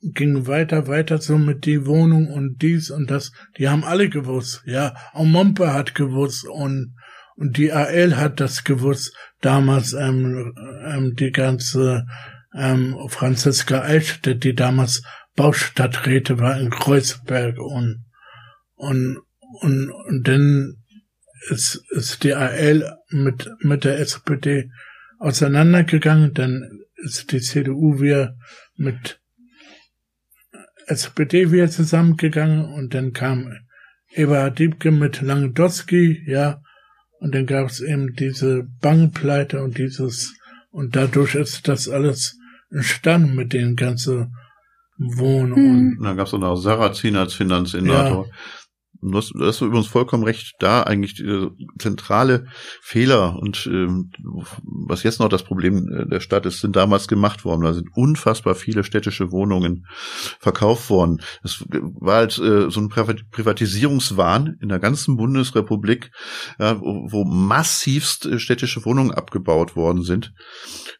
[0.02, 3.32] ging weiter, weiter so mit die Wohnung und dies und das.
[3.56, 4.94] Die haben alle gewusst, ja.
[5.12, 6.96] Auch Momper hat gewusst und,
[7.36, 9.16] und die AL hat das gewusst.
[9.40, 12.06] Damals ähm, ähm, die ganze
[12.54, 15.02] ähm, Franziska Eichstätt, die damals
[15.36, 18.04] Baustadträte war in Kreuzberg und,
[18.74, 19.18] und,
[19.60, 20.82] und, und dann
[21.48, 24.70] ist, ist die AL mit, mit der SPD
[25.22, 28.36] auseinandergegangen, dann ist die CDU wieder
[28.76, 29.20] mit
[30.86, 33.52] SPD wieder zusammengegangen und dann kam
[34.10, 36.60] Eberhard Diebke mit Langdowski, ja,
[37.20, 40.34] und dann gab es eben diese Bankpleite und dieses,
[40.70, 42.36] und dadurch ist das alles
[42.70, 44.34] entstanden mit den ganzen
[44.98, 45.96] Wohnungen.
[45.96, 46.02] Hm.
[46.02, 48.26] Dann gab es auch noch Sarrazin als Finanzinnator.
[48.26, 48.32] Ja.
[49.02, 52.46] Du hast, du hast übrigens vollkommen recht, da eigentlich die zentrale
[52.80, 54.12] Fehler und ähm,
[54.62, 57.62] was jetzt noch das Problem äh, der Stadt ist, sind damals gemacht worden.
[57.62, 59.86] Da sind unfassbar viele städtische Wohnungen
[60.38, 61.20] verkauft worden.
[61.42, 66.12] Es war halt äh, so ein Privatisierungswahn in der ganzen Bundesrepublik,
[66.60, 70.32] ja, wo, wo massivst äh, städtische Wohnungen abgebaut worden sind.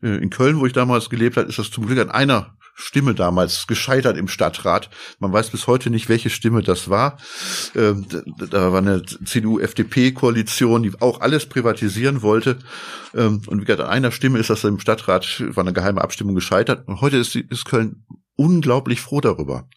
[0.03, 3.14] Äh, in Köln, wo ich damals gelebt habe, ist das zum Glück an einer Stimme
[3.14, 4.90] damals gescheitert im Stadtrat.
[5.18, 7.18] Man weiß bis heute nicht, welche Stimme das war.
[7.74, 8.06] Ähm,
[8.50, 12.58] da war eine CDU-FDP-Koalition, die auch alles privatisieren wollte.
[13.14, 16.35] Ähm, und wie gesagt, an einer Stimme ist das im Stadtrat, war eine geheime Abstimmung
[16.35, 16.88] gescheitert.
[16.88, 18.04] Und heute ist, ist Köln
[18.42, 19.68] unglaublich froh darüber.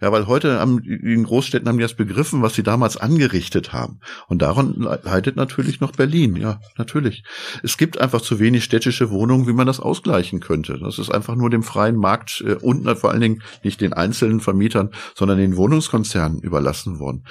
[0.00, 4.00] Ja, weil heute haben in Großstädten haben die das begriffen, was sie damals angerichtet haben.
[4.28, 6.36] Und daran leidet natürlich noch Berlin.
[6.36, 7.22] Ja, natürlich.
[7.62, 10.78] Es gibt einfach zu wenig städtische Wohnungen, wie man das ausgleichen könnte.
[10.78, 14.40] Das ist einfach nur dem freien Markt äh, und vor allen Dingen nicht den einzelnen
[14.40, 17.24] Vermietern, sondern den Wohnungskonzernen überlassen worden.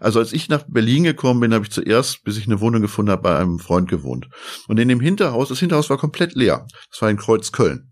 [0.00, 3.10] Also als ich nach Berlin gekommen bin, habe ich zuerst, bis ich eine Wohnung gefunden
[3.10, 4.28] habe, bei einem Freund gewohnt.
[4.68, 6.66] Und in dem Hinterhaus, das Hinterhaus war komplett leer.
[6.90, 7.90] Das war in Kreuzköln.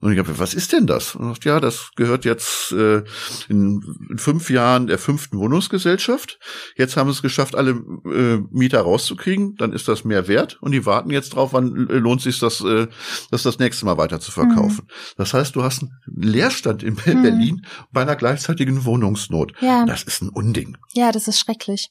[0.00, 1.14] Und ich habe, was ist denn das?
[1.14, 3.02] Und dachte, ja, das gehört jetzt äh,
[3.48, 3.80] in,
[4.10, 6.38] in, fünf Jahren der fünften Wohnungsgesellschaft.
[6.76, 9.54] Jetzt haben sie es geschafft, alle äh, Mieter rauszukriegen.
[9.56, 12.60] Dann ist das mehr wert und die warten jetzt drauf, wann äh, lohnt sich das,
[12.60, 12.86] äh,
[13.30, 14.84] das das nächste Mal weiter zu verkaufen.
[14.84, 15.14] Mhm.
[15.16, 17.22] Das heißt, du hast einen Leerstand in mhm.
[17.22, 19.54] Berlin bei einer gleichzeitigen Wohnungsnot.
[19.60, 19.86] Ja.
[19.86, 20.76] Das ist ein Unding.
[20.92, 21.88] Ja, das ist schrecklich.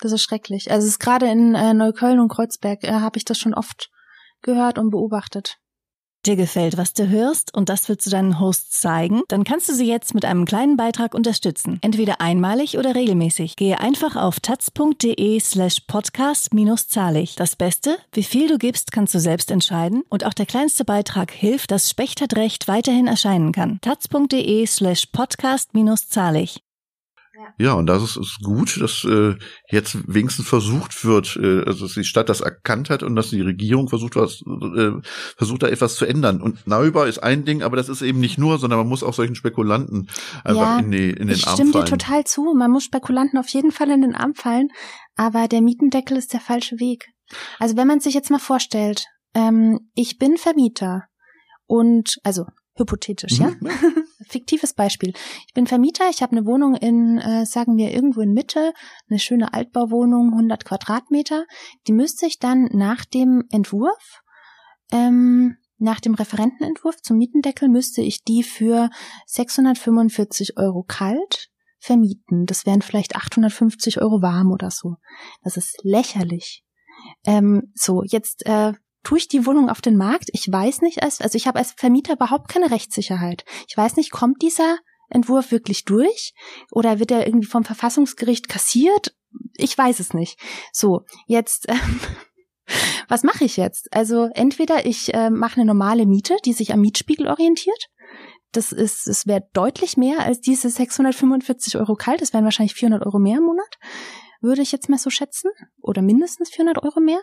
[0.00, 0.70] Das ist schrecklich.
[0.70, 3.90] Also es ist gerade in äh, Neukölln und Kreuzberg äh, habe ich das schon oft
[4.42, 5.58] gehört und beobachtet.
[6.24, 9.22] Dir gefällt, was du hörst und das willst du deinen Hosts zeigen?
[9.26, 11.80] Dann kannst du sie jetzt mit einem kleinen Beitrag unterstützen.
[11.82, 13.56] Entweder einmalig oder regelmäßig.
[13.56, 17.34] Gehe einfach auf taz.de slash podcast minus zahlig.
[17.34, 21.32] Das Beste, wie viel du gibst, kannst du selbst entscheiden und auch der kleinste Beitrag
[21.32, 23.80] hilft, dass Specht hat Recht weiterhin erscheinen kann.
[23.80, 26.62] taz.de slash podcast minus zahlig.
[27.58, 29.34] Ja, und das ist, ist gut, dass äh,
[29.70, 33.40] jetzt wenigstens versucht wird, äh, also dass die Stadt das erkannt hat und dass die
[33.40, 34.92] Regierung versucht, was, äh,
[35.36, 36.40] versucht da etwas zu ändern.
[36.40, 39.14] Und Neubau ist ein Ding, aber das ist eben nicht nur, sondern man muss auch
[39.14, 40.08] solchen Spekulanten
[40.44, 41.90] einfach Ja, in, die, in den ich Arm stimme dir fallen.
[41.90, 42.54] total zu.
[42.54, 44.68] Man muss Spekulanten auf jeden Fall in den Arm fallen,
[45.16, 47.06] aber der Mietendeckel ist der falsche Weg.
[47.58, 51.04] Also wenn man sich jetzt mal vorstellt, ähm, ich bin Vermieter
[51.66, 53.68] und also hypothetisch, ja, Mhm,
[54.28, 55.12] fiktives Beispiel.
[55.46, 58.72] Ich bin Vermieter, ich habe eine Wohnung in, äh, sagen wir, irgendwo in Mitte,
[59.08, 61.44] eine schöne Altbauwohnung, 100 Quadratmeter.
[61.86, 64.22] Die müsste ich dann nach dem Entwurf,
[64.90, 68.88] ähm, nach dem Referentenentwurf zum Mietendeckel, müsste ich die für
[69.26, 72.46] 645 Euro kalt vermieten.
[72.46, 74.96] Das wären vielleicht 850 Euro warm oder so.
[75.42, 76.64] Das ist lächerlich.
[77.24, 80.30] Ähm, so, jetzt äh, tue ich die Wohnung auf den Markt.
[80.32, 83.44] Ich weiß nicht, als, also ich habe als Vermieter überhaupt keine Rechtssicherheit.
[83.68, 86.32] Ich weiß nicht, kommt dieser Entwurf wirklich durch
[86.70, 89.14] oder wird er irgendwie vom Verfassungsgericht kassiert?
[89.54, 90.38] Ich weiß es nicht.
[90.72, 92.00] So, jetzt, ähm,
[93.08, 93.92] was mache ich jetzt?
[93.92, 97.88] Also entweder ich äh, mache eine normale Miete, die sich am Mietspiegel orientiert.
[98.52, 102.20] Das ist, es wäre deutlich mehr als diese 645 Euro kalt.
[102.20, 103.78] Das wären wahrscheinlich 400 Euro mehr im Monat
[104.42, 105.50] würde ich jetzt mal so schätzen,
[105.80, 107.20] oder mindestens 400 Euro mehr.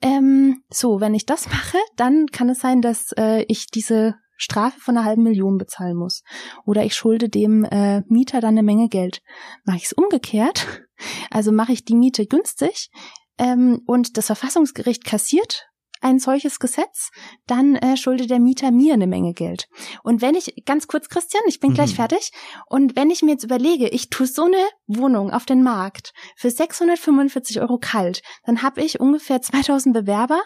[0.00, 4.80] Ähm, so, wenn ich das mache, dann kann es sein, dass äh, ich diese Strafe
[4.80, 6.22] von einer halben Million bezahlen muss.
[6.64, 9.20] Oder ich schulde dem äh, Mieter dann eine Menge Geld.
[9.64, 10.66] Mache ich es umgekehrt,
[11.30, 12.90] also mache ich die Miete günstig
[13.38, 15.68] ähm, und das Verfassungsgericht kassiert
[16.00, 17.10] ein solches Gesetz,
[17.46, 19.68] dann äh, schuldet der Mieter mir eine Menge Geld.
[20.02, 21.96] Und wenn ich, ganz kurz, Christian, ich bin gleich Mhm.
[21.96, 22.30] fertig,
[22.66, 24.56] und wenn ich mir jetzt überlege, ich tue so eine
[24.86, 30.40] Wohnung auf den Markt für 645 Euro kalt, dann habe ich ungefähr 2000 Bewerber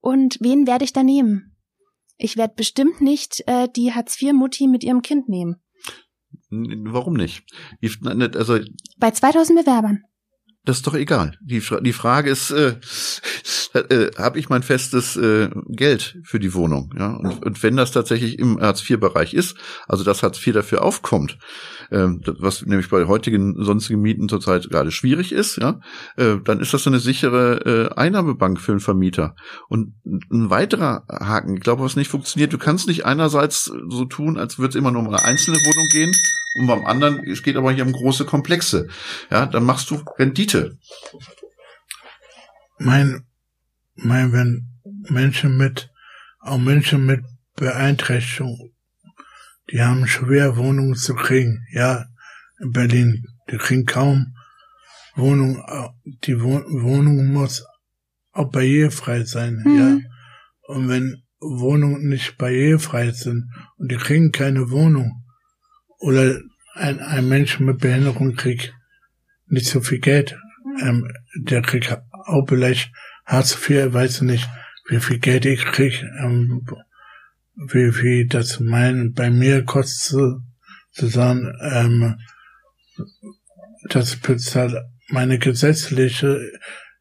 [0.00, 1.56] und wen werde ich da nehmen?
[2.16, 5.56] Ich werde bestimmt nicht äh, die Hartz-IV-Mutti mit ihrem Kind nehmen.
[6.50, 7.42] Warum nicht?
[8.34, 8.60] Also
[8.98, 10.04] Bei 2000 Bewerbern.
[10.66, 11.36] Das ist doch egal.
[11.42, 12.76] Die, die Frage ist, äh,
[13.74, 16.94] äh, habe ich mein festes äh, Geld für die Wohnung?
[16.98, 17.16] Ja?
[17.16, 21.38] Und, und wenn das tatsächlich im Hartz-IV-Bereich ist, also dass Hartz IV dafür aufkommt,
[21.90, 25.80] das- was nämlich bei heutigen sonstigen Mieten zurzeit gerade schwierig ist, ja,
[26.16, 29.36] äh, dann ist das so eine sichere äh, Einnahmebank für einen Vermieter.
[29.68, 34.38] Und ein weiterer Haken, ich glaube, was nicht funktioniert, du kannst nicht einerseits so tun,
[34.38, 36.12] als würde es immer nur um eine einzelne Wohnung gehen,
[36.54, 38.88] und beim anderen, es geht aber hier um große Komplexe.
[39.30, 40.78] Ja, dann machst du Rendite.
[42.78, 43.26] mein,
[43.94, 44.68] mein, wenn
[45.10, 45.90] Menschen mit,
[46.40, 47.24] auch Menschen mit
[47.56, 48.72] Beeinträchtigung,
[49.70, 52.06] die haben schwer Wohnungen zu kriegen, ja,
[52.60, 53.26] in Berlin.
[53.50, 54.34] Die kriegen kaum
[55.16, 55.62] Wohnung,
[56.24, 57.64] die Wo Wohnung muss
[58.32, 59.78] auch barrierefrei sein, Mhm.
[59.78, 59.98] ja.
[60.74, 65.23] Und wenn Wohnungen nicht barrierefrei sind und die kriegen keine Wohnung
[65.98, 66.40] oder
[66.74, 68.74] ein, ein Mensch mit Behinderung kriegt
[69.46, 70.36] nicht so viel Geld,
[70.82, 72.92] ähm, der kriegt auch vielleicht
[73.24, 74.48] Hartz IV, weiß nicht,
[74.88, 76.66] wie viel Geld ich krieg, ähm,
[77.56, 80.40] wie viel das mein, bei mir kostet,
[80.92, 82.16] zu sagen, ähm,
[83.88, 84.74] das bezahlt
[85.08, 86.40] meine gesetzliche,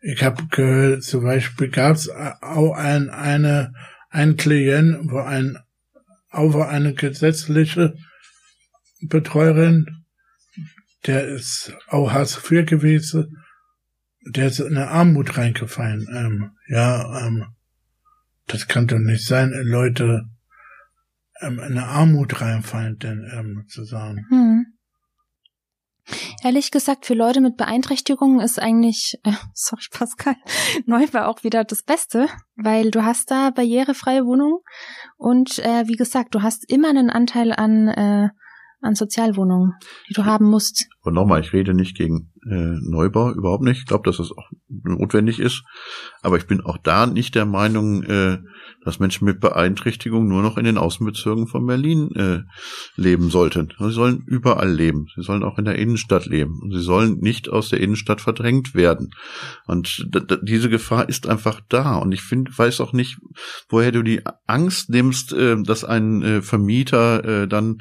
[0.01, 3.73] ich habe gehört, zum Beispiel gab es auch ein, eine,
[4.09, 5.57] ein Klient, wo ein,
[6.29, 7.95] auch eine gesetzliche
[9.07, 10.05] Betreuerin,
[11.05, 13.43] der ist auch Hartz IV gewesen,
[14.25, 16.07] der ist in eine Armut reingefallen.
[16.13, 17.45] Ähm, ja, ähm,
[18.47, 20.25] das kann doch nicht sein, Leute
[21.41, 24.25] ähm, in eine Armut reinfallen, denn ähm, zu sagen.
[24.29, 24.65] Hm.
[26.43, 30.35] Ehrlich gesagt, für Leute mit Beeinträchtigungen ist eigentlich, äh, sorry Pascal,
[30.85, 34.59] Neubau auch wieder das Beste, weil du hast da barrierefreie Wohnungen
[35.17, 38.29] und äh, wie gesagt, du hast immer einen Anteil an, äh,
[38.83, 39.73] an Sozialwohnungen,
[40.09, 40.87] die du haben musst.
[41.01, 43.79] Und nochmal, ich rede nicht gegen äh, Neubau, überhaupt nicht.
[43.79, 45.63] Ich glaube, dass das auch notwendig ist.
[46.21, 48.39] Aber ich bin auch da nicht der Meinung, äh,
[48.83, 52.39] dass Menschen mit Beeinträchtigung nur noch in den Außenbezirken von Berlin äh,
[52.95, 53.73] leben sollten.
[53.79, 55.07] Sie sollen überall leben.
[55.15, 56.59] Sie sollen auch in der Innenstadt leben.
[56.61, 59.11] Und sie sollen nicht aus der Innenstadt verdrängt werden.
[59.65, 60.07] Und
[60.41, 61.97] diese Gefahr ist einfach da.
[61.97, 63.17] Und ich finde, weiß auch nicht,
[63.69, 67.77] woher du die Angst nimmst, äh, dass ein äh, Vermieter äh, dann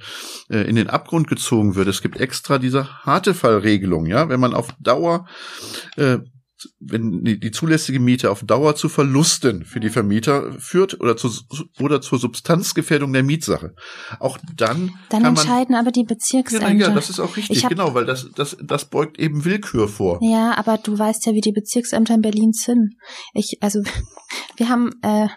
[0.49, 1.89] äh, in den Abgrund gezogen wird.
[1.89, 5.27] Es gibt extra diese Härtefallregelung, ja, wenn man auf Dauer
[5.97, 6.19] äh,
[6.81, 11.31] wenn die, die zulässige Miete auf Dauer zu Verlusten für die Vermieter führt oder, zu,
[11.81, 13.75] oder zur Substanzgefährdung der Mietsache.
[14.21, 16.73] Auch dann, Dann kann man entscheiden aber die ja, Bezirksämter.
[16.73, 20.19] ja, das ist auch richtig, genau, weil das, das, das beugt eben Willkür vor.
[20.23, 22.95] Ja, aber du weißt ja, wie die Bezirksämter in Berlin sind.
[23.35, 23.83] Ich, also,
[24.57, 25.29] wir haben äh,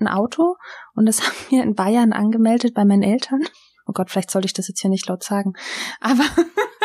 [0.00, 0.56] ein Auto
[0.94, 3.40] und das haben wir in Bayern angemeldet bei meinen Eltern.
[3.86, 5.54] Oh Gott, vielleicht sollte ich das jetzt hier nicht laut sagen.
[6.00, 6.24] Aber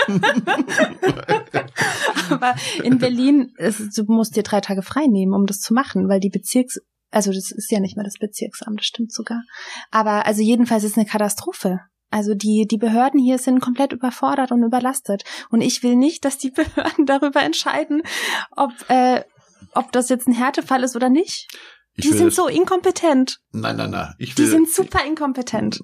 [2.30, 6.10] Aber in Berlin, es, du musst dir drei Tage frei nehmen, um das zu machen,
[6.10, 6.80] weil die Bezirks,
[7.12, 9.42] also das ist ja nicht mehr das Bezirksamt, das stimmt sogar.
[9.92, 11.80] Aber also jedenfalls ist es eine Katastrophe.
[12.10, 15.24] Also die, die Behörden hier sind komplett überfordert und überlastet.
[15.50, 18.02] Und ich will nicht, dass die Behörden darüber entscheiden,
[18.56, 19.24] ob, äh,
[19.74, 21.48] ob das jetzt ein Härtefall ist oder nicht.
[22.00, 23.40] Ich die sind so inkompetent.
[23.54, 24.14] Nein, nein, nein.
[24.20, 25.82] Ich will, Die sind super inkompetent.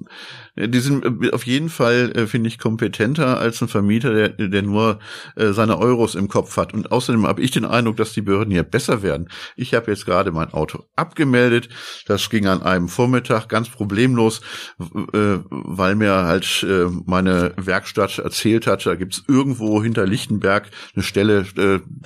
[0.55, 4.29] Äh, Die sind äh, auf jeden Fall, äh, finde ich, kompetenter als ein Vermieter, der,
[4.29, 4.99] der nur
[5.35, 6.73] seine Euros im Kopf hat.
[6.75, 9.29] Und außerdem habe ich den Eindruck, dass die Behörden hier besser werden.
[9.55, 11.69] Ich habe jetzt gerade mein Auto abgemeldet.
[12.05, 14.41] Das ging an einem Vormittag ganz problemlos,
[14.77, 16.65] weil mir halt
[17.05, 21.45] meine Werkstatt erzählt hat, da gibt's irgendwo hinter Lichtenberg eine Stelle,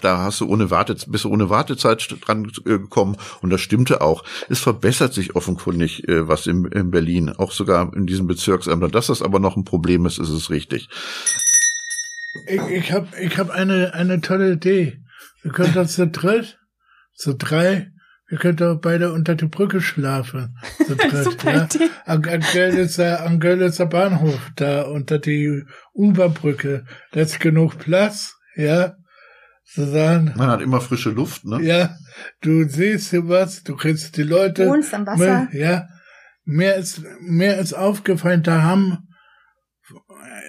[0.02, 3.17] da hast du ohne Warte, bist du ohne Wartezeit dran gekommen.
[3.41, 4.23] Und das stimmte auch.
[4.49, 8.83] Es verbessert sich offenkundig äh, was in, in Berlin, auch sogar in diesem Bezirksamt.
[8.83, 10.89] Und dass das aber noch ein Problem ist, ist es richtig.
[12.47, 15.01] Ich, ich habe ich hab eine, eine tolle Idee.
[15.41, 16.60] Wir können doch zu dritt,
[17.13, 17.91] zu drei,
[18.29, 20.57] wir können doch beide unter die Brücke schlafen.
[20.86, 21.67] Zu dritt, Super ja.
[22.05, 26.86] Am, am, Görlitzer, am Görlitzer Bahnhof, da unter die Uberbrücke.
[27.13, 28.97] Da ist genug Platz, ja.
[29.69, 31.62] Susanne, Man hat immer frische Luft, ne?
[31.62, 31.97] ja,
[32.41, 34.65] du siehst hier was, du kriegst die Leute.
[34.67, 35.49] Wohnst am Wasser.
[35.51, 35.89] Ja,
[36.45, 39.10] mir ist, mir ist aufgefallen, da haben,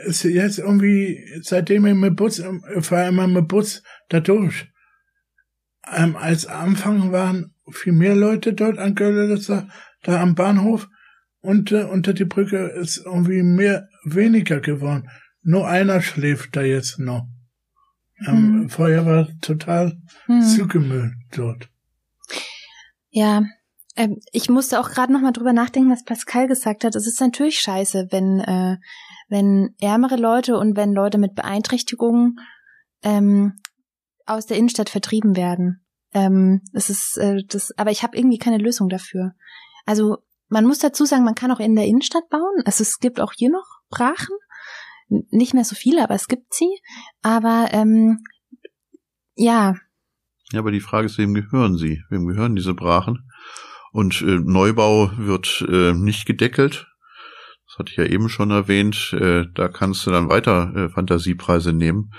[0.07, 4.69] ist jetzt irgendwie, seitdem ich mit Bus, ich fahre immer mit Bus da durch.
[5.93, 9.69] Ähm, als Anfang waren viel mehr Leute dort an Görlitzer,
[10.05, 10.89] da am Bahnhof,
[11.41, 15.09] und äh, unter die Brücke ist irgendwie mehr, weniger geworden.
[15.43, 17.27] Nur einer schläft da jetzt noch.
[18.27, 18.69] Ähm, Hm.
[18.71, 20.43] Vorher war total Hm.
[20.43, 21.69] zugemüllt dort.
[23.11, 23.43] Ja,
[23.97, 26.95] ähm, ich musste auch gerade noch mal drüber nachdenken, was Pascal gesagt hat.
[26.95, 28.77] Es ist natürlich scheiße, wenn äh,
[29.29, 32.37] wenn ärmere Leute und wenn Leute mit Beeinträchtigungen
[33.03, 33.55] ähm,
[34.27, 35.85] aus der Innenstadt vertrieben werden.
[36.15, 39.33] Ähm, es ist äh, das, aber ich habe irgendwie keine Lösung dafür.
[39.85, 42.63] Also man muss dazu sagen, man kann auch in der Innenstadt bauen.
[42.65, 44.37] Also es gibt auch hier noch Brachen,
[45.09, 46.69] nicht mehr so viele, aber es gibt sie.
[47.23, 48.19] Aber ähm,
[49.35, 49.75] ja,
[50.53, 52.03] Ja, aber die Frage ist, wem gehören sie?
[52.11, 53.29] Wem gehören diese Brachen?
[53.93, 56.87] Und äh, Neubau wird äh, nicht gedeckelt.
[57.67, 59.13] Das hatte ich ja eben schon erwähnt.
[59.19, 62.13] Äh, da kannst du dann weiter äh, Fantasiepreise nehmen.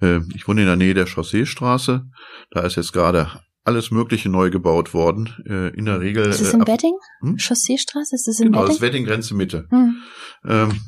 [0.00, 2.06] Äh, ich wohne in der Nähe der Chausseestraße.
[2.50, 3.30] Da ist jetzt gerade
[3.64, 5.28] alles Mögliche neu gebaut worden.
[5.46, 6.26] Äh, in der Regel.
[6.26, 6.94] ist es äh, in ab- Wedding?
[7.20, 7.36] Hm?
[7.38, 8.14] Chausseestraße?
[8.16, 9.02] Ist es in Genau, das Wedding?
[9.06, 9.66] Wedding-Grenze Mitte.
[9.70, 9.96] Hm.
[10.44, 10.80] Ähm,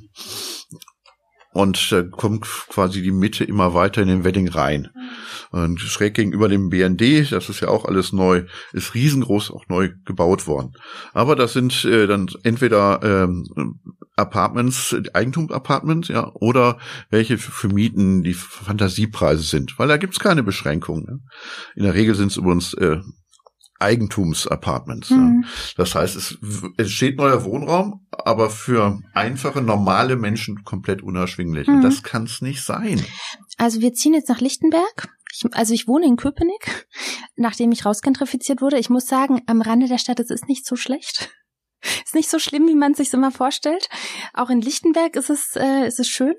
[1.55, 4.91] und da kommt quasi die Mitte immer weiter in den Wedding rein.
[5.51, 9.91] Und schräg gegenüber dem BND, das ist ja auch alles neu, ist riesengroß auch neu
[10.05, 10.73] gebaut worden.
[11.13, 13.81] Aber das sind äh, dann entweder ähm,
[14.17, 16.79] Apartments, Eigentum-Apartments, ja, oder
[17.11, 21.05] welche für für Mieten die Fantasiepreise sind, weil da gibt's keine Beschränkungen.
[21.05, 21.21] Ne?
[21.77, 22.99] In der Regel sind es übrigens äh,
[23.81, 25.11] Eigentumsapartments.
[25.11, 25.17] Ja.
[25.17, 25.45] Hm.
[25.77, 26.39] Das heißt, es
[26.77, 31.69] entsteht neuer Wohnraum, aber für einfache, normale Menschen komplett unerschwinglich.
[31.69, 31.83] Und Mhm.
[31.83, 33.05] das kann es nicht sein.
[33.59, 35.09] Also wir ziehen jetzt nach Lichtenberg.
[35.33, 36.87] Ich, also ich wohne in Köpenick,
[37.37, 38.79] nachdem ich rausgentrifiziert wurde.
[38.79, 41.31] Ich muss sagen, am Rande der Stadt, es ist nicht so schlecht.
[42.07, 43.91] Ist nicht so schlimm, wie man sich immer vorstellt.
[44.33, 46.33] Auch in Lichtenberg ist es, äh, ist es schön.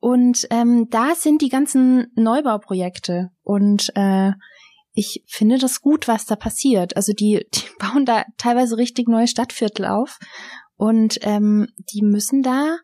[0.00, 3.30] Und ähm, da sind die ganzen Neubauprojekte.
[3.44, 4.32] Und äh,
[4.92, 6.96] ich finde das gut, was da passiert.
[6.96, 10.18] Also die, die bauen da teilweise richtig neue Stadtviertel auf.
[10.76, 12.78] Und ähm, die müssen da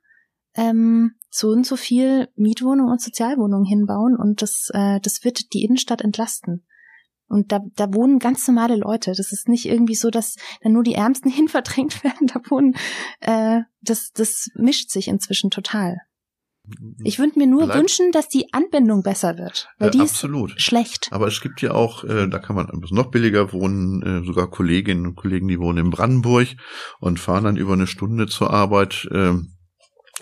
[0.54, 5.62] ähm, so und so viel Mietwohnungen und Sozialwohnungen hinbauen und das, äh, das wird die
[5.64, 6.66] Innenstadt entlasten.
[7.28, 9.12] Und da, da wohnen ganz normale Leute.
[9.16, 12.28] Das ist nicht irgendwie so, dass da nur die Ärmsten hin verdrängt werden.
[12.28, 12.74] Da wohnen,
[13.20, 15.98] äh, das, das mischt sich inzwischen total.
[17.04, 20.12] Ich würde mir nur Bleib- wünschen, dass die Anbindung besser wird, weil Äh, die ist
[20.12, 20.60] absolut.
[20.60, 21.08] schlecht.
[21.12, 25.06] Aber es gibt ja auch, äh, da kann man noch billiger wohnen, äh, sogar Kolleginnen
[25.06, 26.48] und Kollegen, die wohnen in Brandenburg
[27.00, 29.08] und fahren dann über eine Stunde zur Arbeit.
[29.12, 29.52] ähm,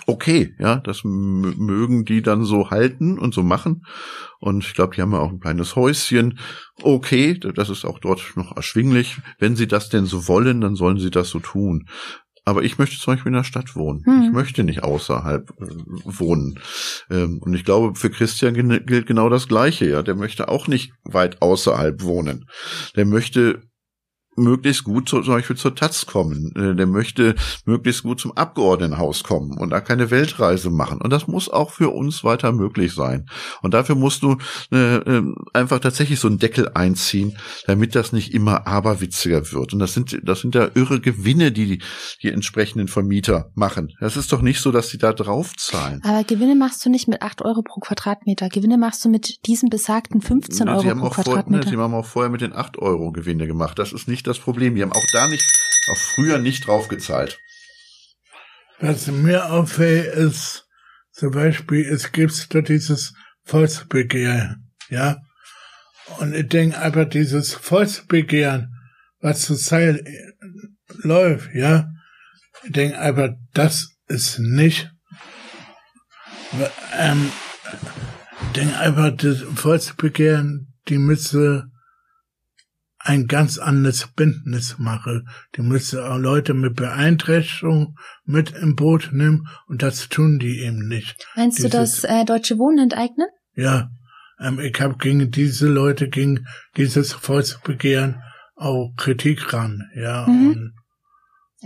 [0.06, 3.84] okay, ja, das mögen die dann so halten und so machen.
[4.40, 6.38] Und ich glaube, die haben ja auch ein kleines Häuschen.
[6.82, 9.16] Okay, das ist auch dort noch erschwinglich.
[9.38, 11.86] Wenn sie das denn so wollen, dann sollen sie das so tun.
[12.44, 14.04] Aber ich möchte zum Beispiel in der Stadt wohnen.
[14.04, 14.22] Hm.
[14.24, 15.66] Ich möchte nicht außerhalb äh,
[16.04, 16.60] wohnen.
[17.10, 19.86] Ähm, und ich glaube, für Christian gilt genau das Gleiche.
[19.86, 22.46] Ja, der möchte auch nicht weit außerhalb wohnen.
[22.96, 23.62] Der möchte
[24.36, 26.52] möglichst gut zum Beispiel zur Taz kommen.
[26.56, 31.00] Äh, der möchte möglichst gut zum Abgeordnetenhaus kommen und da keine Weltreise machen.
[31.00, 33.26] Und das muss auch für uns weiter möglich sein.
[33.62, 34.36] Und dafür musst du
[34.72, 35.22] äh, äh,
[35.52, 39.72] einfach tatsächlich so einen Deckel einziehen, damit das nicht immer aberwitziger wird.
[39.72, 41.80] Und das sind, das sind ja irre Gewinne, die
[42.22, 43.92] die entsprechenden Vermieter machen.
[44.00, 46.00] Das ist doch nicht so, dass sie da drauf zahlen.
[46.04, 48.48] Aber Gewinne machst du nicht mit acht Euro pro Quadratmeter.
[48.48, 51.44] Gewinne machst du mit diesem besagten 15 Euro pro Quadratmeter.
[51.44, 53.78] Vor, ne, sie haben auch vorher mit den acht Euro Gewinne gemacht.
[53.78, 54.74] Das ist nicht das Problem.
[54.74, 55.44] Die haben auch da nicht,
[55.88, 57.38] auch früher nicht draufgezahlt.
[58.80, 60.66] Was mir auffällt, ist
[61.12, 63.14] zum Beispiel, es gibt da dieses
[63.44, 65.18] Volksbegehren, ja.
[66.18, 68.74] Und ich denke einfach, dieses Volksbegehren,
[69.20, 70.04] was zur Zeit
[70.88, 71.88] läuft, ja,
[72.64, 74.90] ich denke einfach, das ist nicht,
[76.98, 77.30] ähm,
[78.42, 81.70] ich denke einfach, das Volksbegehren, die müsste
[83.04, 85.24] ein ganz anderes Bündnis mache.
[85.56, 90.88] Die müsste auch Leute mit Beeinträchtigung mit im Boot nehmen und das tun die eben
[90.88, 91.26] nicht.
[91.36, 93.28] Meinst Dieses, du das äh, Deutsche Wohnen enteignen?
[93.54, 93.90] Ja,
[94.40, 96.46] ähm, ich habe gegen diese Leute, gegen
[96.78, 98.22] dieses Volksbegehren
[98.56, 99.90] auch Kritik ran.
[99.94, 100.26] Ja.
[100.26, 100.48] Mhm.
[100.48, 100.74] Und,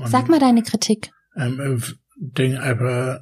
[0.03, 1.11] und, Sag mal deine Kritik.
[1.37, 3.21] Ähm, ich denke einfach,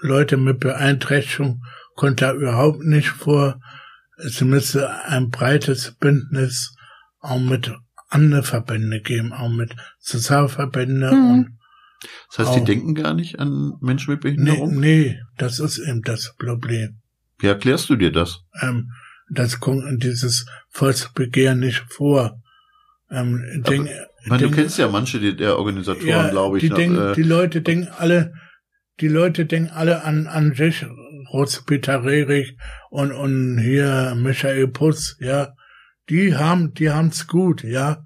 [0.00, 1.62] Leute mit Beeinträchtigung
[1.94, 3.60] kommt da überhaupt nicht vor.
[4.16, 6.74] Es müsste ein breites Bündnis
[7.20, 7.72] auch mit
[8.08, 11.30] anderen Verbände geben, auch mit Sozialverbände mhm.
[11.30, 11.58] und
[12.30, 14.78] das heißt, auch, die denken gar nicht an Menschen mit Behinderung?
[14.78, 17.00] Nee, nee, das ist eben das Problem.
[17.38, 18.40] Wie erklärst du dir das?
[18.62, 18.90] Ähm,
[19.30, 22.40] das kommt in dieses Volksbegehren nicht vor.
[23.10, 23.90] Ähm, denk,
[24.26, 26.62] meine, denk, du kennst ja manche der Organisatoren, ja, glaube ich.
[26.62, 28.32] Die, denk, äh, die Leute denken alle,
[29.00, 30.86] die Leute denken alle an, an sich,
[31.32, 32.56] Rotz-Peter Rehrig
[32.90, 35.54] und, und hier Michael Putz, ja
[36.08, 38.02] die haben, die haben's gut, ja.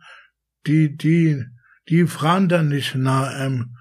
[0.67, 1.45] Die, die,
[1.89, 3.75] die fragen dann nicht nach, ähm,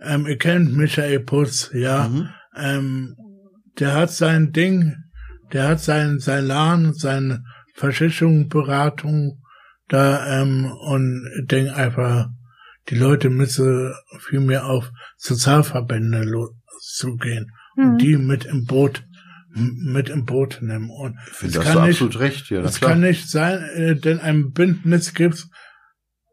[0.00, 2.08] ähm, ihr kennt Michael Putz, ja.
[2.08, 2.28] Mhm.
[2.56, 3.16] Ähm,
[3.78, 4.96] der hat sein Ding,
[5.52, 7.44] der hat sein, sein Laden, seine
[7.74, 9.42] Verschichtung, Beratung
[9.88, 12.28] da, ähm, und denk einfach,
[12.88, 16.24] die Leute müssen viel mehr auf Sozialverbände
[16.80, 17.84] zugehen mhm.
[17.84, 19.04] und die mit im Boot
[19.52, 20.90] mit im Boot nehmen.
[20.90, 22.60] Und es kann nicht, absolut recht, ja.
[22.60, 25.46] Es kann nicht sein, äh, denn ein Bündnis gibt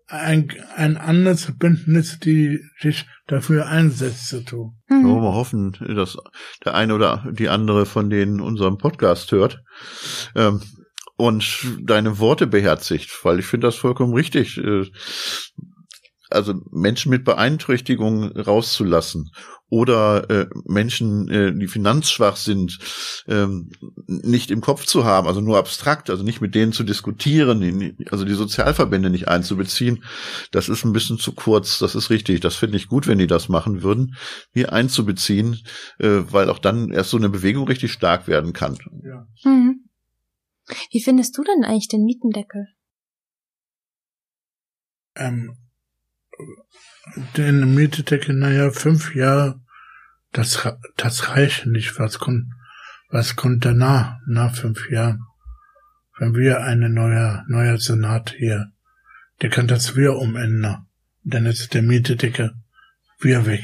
[0.07, 4.77] ein, ein anderes Bündnis, die sich dafür einsetzt zu tun.
[4.87, 5.07] Mhm.
[5.07, 6.17] Ja, wir hoffen, dass
[6.63, 9.61] der eine oder die andere von denen unseren Podcast hört.
[10.35, 10.61] Ähm,
[11.17, 14.57] und deine Worte beherzigt, weil ich finde das vollkommen richtig.
[14.57, 14.85] Äh,
[16.29, 19.31] also Menschen mit Beeinträchtigung rauszulassen
[19.69, 22.79] oder äh, Menschen, äh, die finanzschwach sind,
[23.27, 23.71] ähm,
[24.07, 28.23] nicht im Kopf zu haben, also nur abstrakt, also nicht mit denen zu diskutieren, also
[28.23, 30.03] die Sozialverbände nicht einzubeziehen,
[30.51, 33.27] das ist ein bisschen zu kurz, das ist richtig, das finde ich gut, wenn die
[33.27, 34.15] das machen würden,
[34.53, 35.59] hier einzubeziehen,
[35.99, 38.77] äh, weil auch dann erst so eine Bewegung richtig stark werden kann.
[39.03, 39.27] Ja.
[39.43, 39.83] Hm.
[40.91, 42.67] Wie findest du denn eigentlich den Mietendeckel?
[45.15, 45.57] Ähm,
[47.35, 49.59] den Mietendeckel, naja, fünf Jahre,
[50.31, 51.99] das, das reicht nicht.
[51.99, 52.45] Was kommt,
[53.09, 55.23] was kommt danach, nach fünf Jahren?
[56.17, 58.71] Wenn wir eine neue, neuer Senat hier,
[59.41, 60.87] der kann das wieder umändern.
[61.23, 62.53] Dann ist der Mietendeckel
[63.19, 63.63] wieder weg.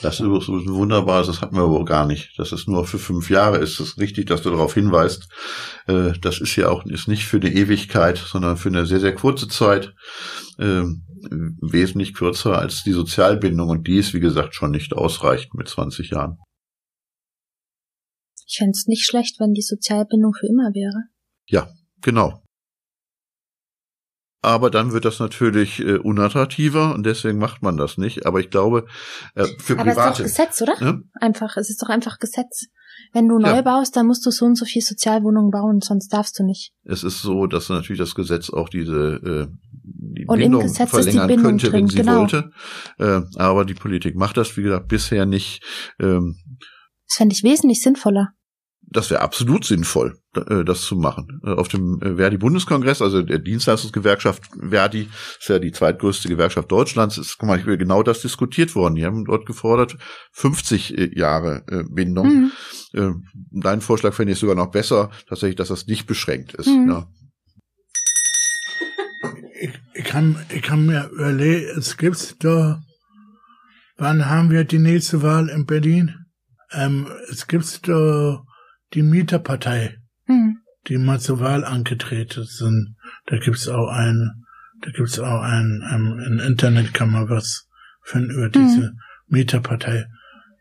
[0.00, 2.38] Das ist wunderbar, das hatten wir aber gar nicht.
[2.38, 3.80] Dass es nur für fünf Jahre ist.
[3.80, 5.28] Es ist richtig, dass du darauf hinweist.
[5.86, 9.14] Äh, das ist ja auch ist nicht für eine Ewigkeit, sondern für eine sehr, sehr
[9.14, 9.94] kurze Zeit.
[10.58, 11.04] Ähm,
[11.60, 16.10] wesentlich kürzer als die Sozialbindung und die ist, wie gesagt, schon nicht ausreichend mit 20
[16.10, 16.38] Jahren.
[18.46, 21.08] Ich fände es nicht schlecht, wenn die Sozialbindung für immer wäre.
[21.48, 21.68] Ja,
[22.00, 22.42] genau.
[24.40, 28.24] Aber dann wird das natürlich äh, unattraktiver und deswegen macht man das nicht.
[28.24, 28.86] Aber ich glaube,
[29.34, 30.00] äh, für Aber Private.
[30.00, 30.80] Aber es ist doch Gesetz, oder?
[30.80, 30.98] Ja?
[31.20, 32.66] Einfach, es ist doch einfach Gesetz.
[33.12, 33.62] Wenn du neu ja.
[33.62, 36.72] baust, dann musst du so und so viel Sozialwohnungen bauen, sonst darfst du nicht.
[36.84, 41.34] Es ist so, dass natürlich das Gesetz auch diese äh, die und Bindung verlängern die
[41.34, 42.20] Bindung könnte, drin, wenn sie genau.
[42.20, 42.50] wollte.
[42.98, 45.62] Äh, aber die Politik macht das, wie gesagt, bisher nicht.
[46.00, 46.36] Ähm,
[47.06, 48.34] das fände ich wesentlich sinnvoller
[48.90, 51.40] das wäre absolut sinnvoll, äh, das zu machen.
[51.44, 55.08] Äh, auf dem äh, Verdi-Bundeskongress, also der Dienstleistungsgewerkschaft Verdi,
[55.38, 58.94] ist ja die zweitgrößte Gewerkschaft Deutschlands, ist guck mal, genau das diskutiert worden.
[58.94, 59.96] Die haben dort gefordert,
[60.32, 62.52] 50 Jahre Bindung.
[62.92, 63.24] Mhm.
[63.50, 66.68] Dein Vorschlag fände ich sogar noch besser, tatsächlich, dass das nicht beschränkt ist.
[66.68, 66.88] Mhm.
[66.88, 67.06] Ja.
[69.60, 72.80] Ich, ich, kann, ich kann mir überlegen, es gibt da,
[73.96, 76.14] wann haben wir die nächste Wahl in Berlin?
[76.72, 78.44] Ähm, es gibt da
[78.94, 80.58] die Mieterpartei, mhm.
[80.88, 82.96] die mal zur Wahl angetreten sind.
[83.26, 84.44] Da gibt's auch einen
[84.80, 87.68] Da gibt's auch ein, ein, ein Internet kann man was
[88.02, 89.00] finden über diese mhm.
[89.26, 90.06] Mieterpartei.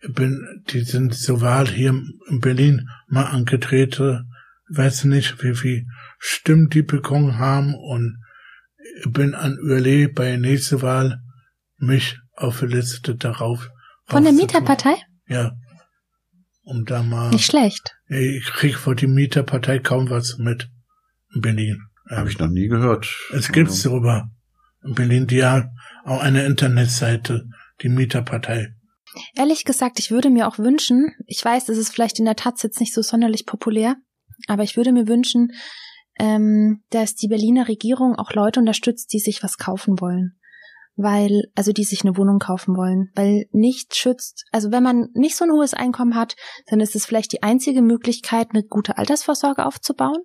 [0.02, 1.90] Ich bin, die sind so Wahl hier
[2.30, 4.32] in Berlin mal angetreten.
[4.70, 5.86] Weiß nicht, wie viel
[6.20, 8.18] Stimmen die bekommen haben und
[9.00, 11.22] ich bin an Überle bei der nächsten Wahl
[11.78, 13.70] mich auf die Liste darauf.
[14.08, 14.96] Von der Mieterpartei?
[15.28, 15.54] Ja.
[16.68, 17.30] Um da mal.
[17.30, 17.96] Nicht schlecht.
[18.10, 20.70] Ich krieg vor die Mieterpartei kaum was mit
[21.34, 21.82] in Berlin.
[22.10, 23.08] Habe ich noch nie gehört.
[23.34, 23.92] Es gibt's also.
[23.92, 24.30] darüber.
[24.84, 25.70] In Berlin, die hat
[26.04, 27.46] auch eine Internetseite,
[27.82, 28.76] die Mieterpartei.
[29.36, 32.62] Ehrlich gesagt, ich würde mir auch wünschen, ich weiß, es ist vielleicht in der Taz
[32.64, 33.96] jetzt nicht so sonderlich populär,
[34.48, 35.54] aber ich würde mir wünschen,
[36.20, 40.37] ähm, dass die Berliner Regierung auch Leute unterstützt, die sich was kaufen wollen.
[40.98, 43.12] Weil, also die sich eine Wohnung kaufen wollen.
[43.16, 46.36] Weil nichts schützt, also wenn man nicht so ein hohes Einkommen hat,
[46.68, 50.24] dann ist es vielleicht die einzige Möglichkeit, eine gute Altersvorsorge aufzubauen.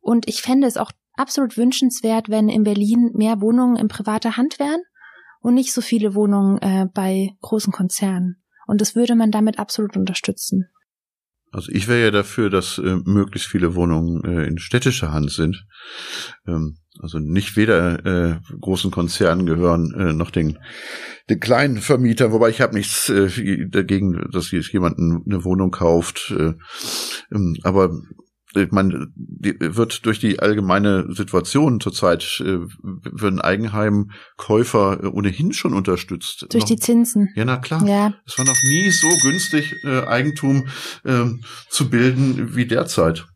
[0.00, 4.58] Und ich fände es auch absolut wünschenswert, wenn in Berlin mehr Wohnungen in privater Hand
[4.58, 4.82] wären
[5.40, 8.42] und nicht so viele Wohnungen äh, bei großen Konzernen.
[8.66, 10.66] Und das würde man damit absolut unterstützen.
[11.52, 15.66] Also ich wäre ja dafür, dass äh, möglichst viele Wohnungen äh, in städtischer Hand sind.
[16.46, 20.58] Ähm, also nicht weder äh, großen Konzernen gehören äh, noch den,
[21.28, 26.34] den kleinen Vermietern, wobei ich habe nichts äh, dagegen, dass jetzt jemand eine Wohnung kauft.
[26.36, 26.54] Äh,
[27.32, 27.90] ähm, aber
[28.54, 35.74] ich meine, die, wird durch die allgemeine Situation zurzeit äh, werden Eigenheimkäufer äh, ohnehin schon
[35.74, 36.46] unterstützt.
[36.50, 37.28] Durch noch, die Zinsen.
[37.36, 37.86] Ja, na klar.
[37.86, 38.14] Ja.
[38.26, 40.66] Es war noch nie so günstig, äh, Eigentum
[41.04, 41.26] äh,
[41.68, 43.26] zu bilden wie derzeit.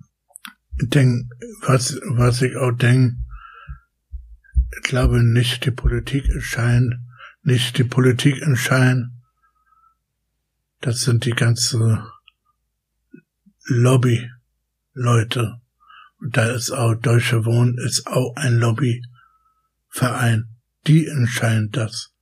[0.82, 1.28] Ich denke,
[1.66, 3.16] was, was ich auch denke,
[4.76, 7.08] ich glaube nicht die Politik entscheiden,
[7.42, 9.22] nicht die Politik entscheiden.
[10.80, 12.04] Das sind die ganze
[13.66, 14.30] Lobby
[14.92, 15.60] Leute.
[16.20, 20.48] Und da ist auch Deutsche Wohnen ist auch ein Lobbyverein.
[20.86, 22.14] Die entscheiden das,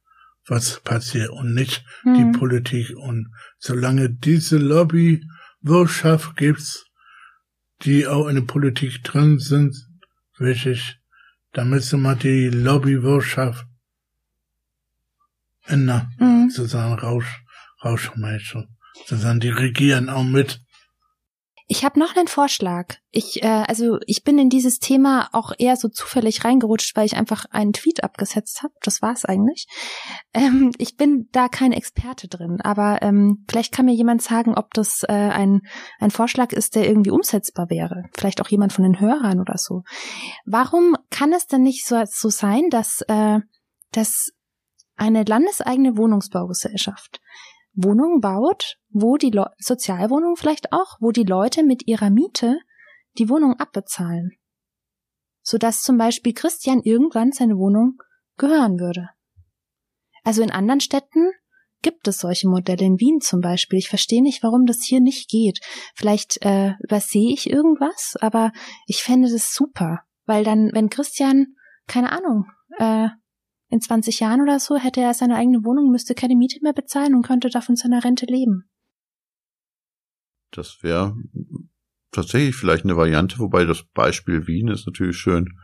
[0.47, 2.15] was passiert und nicht mhm.
[2.15, 2.97] die Politik.
[2.97, 6.87] Und solange diese Lobbywirtschaft gibt's,
[7.83, 9.77] die auch in der Politik drin sind,
[10.39, 11.02] wirklich,
[11.53, 13.67] da müssen wir die Lobbywirtschaft
[15.65, 16.51] ändern, mhm.
[16.51, 17.25] sozusagen raus,
[17.85, 18.77] rausschmeißen.
[19.07, 20.62] Sozusagen die regieren auch mit
[21.67, 22.97] ich habe noch einen Vorschlag.
[23.11, 27.17] Ich, äh, also ich bin in dieses Thema auch eher so zufällig reingerutscht, weil ich
[27.17, 28.75] einfach einen Tweet abgesetzt habe.
[28.83, 29.67] Das war's eigentlich.
[30.35, 34.75] Ähm, ich bin da kein Experte drin, aber ähm, vielleicht kann mir jemand sagen, ob
[34.75, 35.61] das äh, ein,
[35.99, 38.05] ein Vorschlag ist, der irgendwie umsetzbar wäre.
[38.17, 39.83] Vielleicht auch jemand von den Hörern oder so.
[40.45, 43.41] Warum kann es denn nicht so, so sein, dass, äh,
[43.93, 44.31] dass
[44.97, 47.21] eine landeseigene Wohnungsbaugesellschaft
[47.75, 52.59] Wohnungen baut, wo die Le Sozialwohnungen vielleicht auch, wo die Leute mit ihrer Miete
[53.19, 54.33] die Wohnung abbezahlen.
[55.43, 57.99] Sodass zum Beispiel Christian irgendwann seine Wohnung
[58.37, 59.09] gehören würde.
[60.25, 61.31] Also in anderen Städten
[61.83, 63.79] gibt es solche Modelle, in Wien zum Beispiel.
[63.79, 65.61] Ich verstehe nicht, warum das hier nicht geht.
[65.95, 68.53] Vielleicht äh, übersehe ich irgendwas, aber
[68.87, 70.03] ich fände das super.
[70.25, 71.57] Weil dann, wenn Christian,
[71.89, 72.47] keine Ahnung,
[72.79, 73.09] äh,
[73.73, 77.15] in 20 Jahren oder so hätte er seine eigene Wohnung, müsste keine Miete mehr bezahlen
[77.15, 78.71] und könnte davon seiner Rente leben.
[80.51, 81.17] Das wäre
[82.11, 85.59] tatsächlich vielleicht eine Variante, wobei das Beispiel Wien ist natürlich schön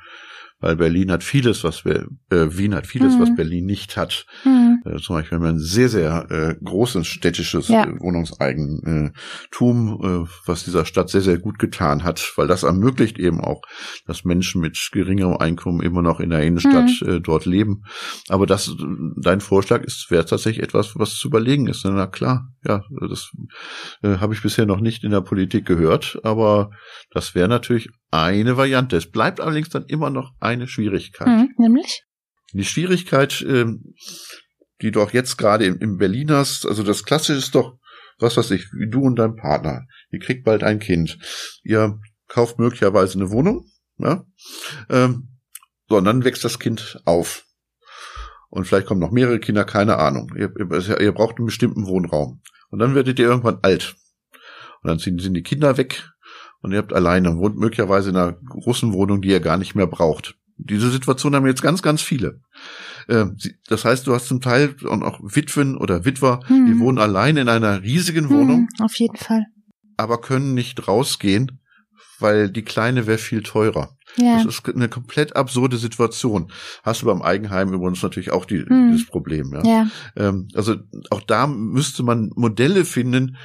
[0.61, 3.20] weil Berlin hat vieles, was äh, Wien hat vieles, mhm.
[3.20, 4.26] was Berlin nicht hat.
[4.44, 4.82] Mhm.
[4.84, 7.84] Äh, zum Beispiel haben wir ein sehr, sehr äh, großes städtisches ja.
[7.84, 13.40] äh, Wohnungseigentum, äh, was dieser Stadt sehr, sehr gut getan hat, weil das ermöglicht eben
[13.40, 13.62] auch,
[14.06, 17.09] dass Menschen mit geringerem Einkommen immer noch in der Innenstadt mhm.
[17.09, 17.84] äh, dort leben.
[18.28, 18.74] Aber das,
[19.16, 21.84] dein Vorschlag ist, wäre tatsächlich etwas, was zu überlegen ist.
[21.84, 23.30] Na klar, ja, das
[24.02, 26.70] äh, habe ich bisher noch nicht in der Politik gehört, aber
[27.12, 28.96] das wäre natürlich eine Variante.
[28.96, 31.28] Es bleibt allerdings dann immer noch eine Schwierigkeit.
[31.28, 32.05] Mhm, nämlich?
[32.53, 33.94] Die Schwierigkeit, ähm,
[34.80, 37.78] die du auch jetzt gerade in, in Berlin hast, also das Klassische ist doch,
[38.18, 39.86] was weiß ich, wie du und dein Partner.
[40.11, 41.18] Ihr kriegt bald ein Kind.
[41.62, 43.66] Ihr kauft möglicherweise eine Wohnung,
[43.99, 44.24] ja,
[44.88, 45.38] ähm,
[45.88, 47.44] so, und dann wächst das Kind auf.
[48.51, 50.32] Und vielleicht kommen noch mehrere Kinder, keine Ahnung.
[50.36, 52.42] Ihr, ihr, ihr braucht einen bestimmten Wohnraum.
[52.70, 53.96] Und dann werdet ihr irgendwann alt.
[54.82, 56.11] Und dann sind, sind die Kinder weg
[56.62, 59.86] und ihr habt alleine, wohnt möglicherweise in einer großen Wohnung, die ihr gar nicht mehr
[59.86, 60.34] braucht.
[60.56, 62.40] Diese Situation haben jetzt ganz, ganz viele.
[63.09, 63.36] Ähm,
[63.68, 66.66] das heißt, du hast zum Teil auch Witwen oder Witwer, hm.
[66.66, 68.68] die wohnen allein in einer riesigen hm, Wohnung.
[68.76, 69.46] Hm, auf jeden Fall.
[69.96, 71.61] Aber können nicht rausgehen,
[72.18, 73.96] weil die kleine wäre viel teurer.
[74.16, 74.42] Ja.
[74.42, 76.50] Das ist eine komplett absurde Situation.
[76.82, 78.92] Hast du beim Eigenheim übrigens natürlich auch die, hm.
[78.92, 79.52] dieses Problem.
[79.54, 79.62] Ja.
[79.62, 79.90] ja.
[80.16, 80.76] Ähm, also
[81.11, 83.36] auch da müsste man Modelle finden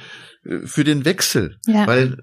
[0.44, 1.58] äh, für den Wechsel.
[1.66, 1.86] Ja.
[1.86, 2.22] Weil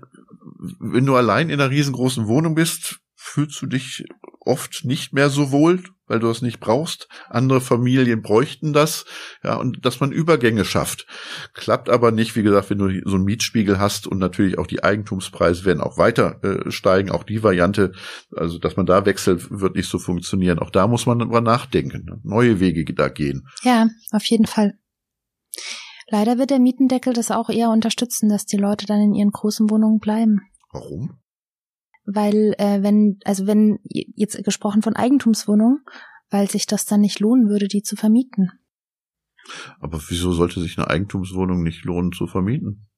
[0.80, 4.06] wenn du allein in einer riesengroßen Wohnung bist, fühlst du dich
[4.40, 7.08] oft nicht mehr so wohl, weil du es nicht brauchst.
[7.30, 9.06] Andere Familien bräuchten das,
[9.44, 11.06] ja, und dass man Übergänge schafft.
[11.54, 14.84] Klappt aber nicht, wie gesagt, wenn du so einen Mietspiegel hast und natürlich auch die
[14.84, 17.12] Eigentumspreise werden auch weiter äh, steigen.
[17.12, 17.94] Auch die Variante,
[18.36, 20.60] also dass man da wechselt, wird nicht so funktionieren.
[20.60, 22.20] Auch da muss man drüber nachdenken, ne?
[22.24, 23.48] neue Wege da gehen.
[23.62, 24.74] Ja, auf jeden Fall.
[26.12, 29.70] Leider wird der Mietendeckel das auch eher unterstützen, dass die Leute dann in ihren großen
[29.70, 30.42] Wohnungen bleiben.
[30.74, 31.22] Warum?
[32.04, 35.86] Weil, äh, wenn, also wenn, jetzt gesprochen von Eigentumswohnungen,
[36.30, 38.52] weil sich das dann nicht lohnen würde, die zu vermieten.
[39.80, 42.90] Aber wieso sollte sich eine Eigentumswohnung nicht lohnen zu vermieten?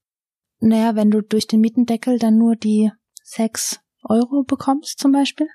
[0.59, 2.91] Naja, wenn du durch den Mietendeckel dann nur die
[3.21, 5.47] sechs Euro bekommst zum Beispiel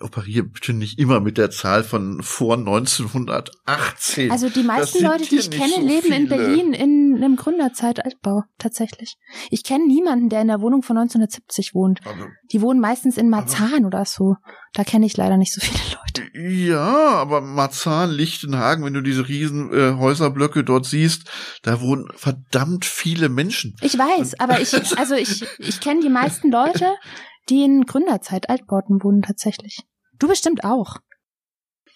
[0.00, 4.30] operiere bitte nicht immer mit der Zahl von vor 1918.
[4.30, 6.16] Also die meisten Leute, die ich kenne, so leben viele.
[6.16, 9.16] in Berlin in einem Gründerzeit-Altbau, tatsächlich.
[9.50, 12.00] Ich kenne niemanden, der in der Wohnung von 1970 wohnt.
[12.04, 14.36] Also, die wohnen meistens in Marzahn oder so.
[14.74, 16.38] Da kenne ich leider nicht so viele Leute.
[16.38, 21.30] Ja, aber Marzahn, Lichtenhagen, wenn du diese riesen äh, Häuserblöcke dort siehst,
[21.62, 23.76] da wohnen verdammt viele Menschen.
[23.80, 26.92] Ich weiß, aber ich, also ich, ich kenne die meisten Leute,
[27.48, 29.80] die in Gründerzeit Altbauten wohnen tatsächlich.
[30.18, 30.98] Du bestimmt auch.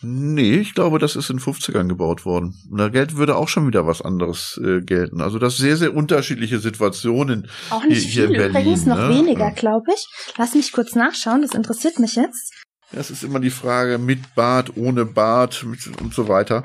[0.00, 2.54] Nee, ich glaube, das ist in 50ern gebaut worden.
[2.70, 5.20] da Geld würde auch schon wieder was anderes äh, gelten.
[5.20, 7.50] Also das sehr, sehr unterschiedliche Situationen.
[7.70, 9.08] Auch nicht hier, viel, hier in Berlin, übrigens noch ne?
[9.08, 10.06] weniger, glaube ich.
[10.36, 12.54] Lass mich kurz nachschauen, das interessiert mich jetzt.
[12.92, 16.64] Das ist immer die Frage mit Bad, ohne Bad und so weiter.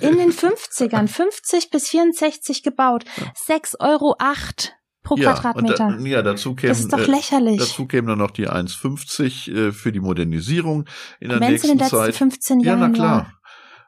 [0.00, 3.04] In den 50ern, 50 bis 64 gebaut,
[3.46, 4.16] 6,08 Euro
[5.02, 5.96] pro ja, Quadratmeter.
[5.98, 7.56] Da, ja, dazu kämen, das ist doch lächerlich.
[7.56, 10.86] Äh, dazu kämen dann noch die 1,50 äh, für die Modernisierung
[11.20, 12.14] in der nächsten in den letzten Zeit.
[12.14, 13.32] 15 Jahren ja, na klar.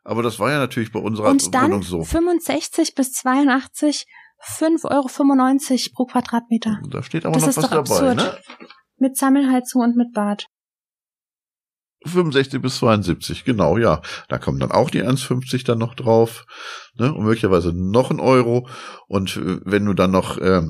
[0.04, 2.04] Aber das war ja natürlich bei unserer Und dann Wohnung so.
[2.04, 4.06] 65 bis 82
[4.42, 6.80] 5,95 Euro pro Quadratmeter.
[6.90, 8.16] Da steht aber das noch ist was doch dabei, absurd.
[8.16, 8.38] ne?
[8.98, 10.46] Mit Sammelheizung und mit Bad.
[12.04, 14.02] 65 bis 72, genau, ja.
[14.28, 16.46] Da kommen dann auch die 1,50 dann noch drauf,
[16.96, 17.12] ne?
[17.12, 18.68] Und möglicherweise noch ein Euro.
[19.08, 20.62] Und äh, wenn du dann noch, äh,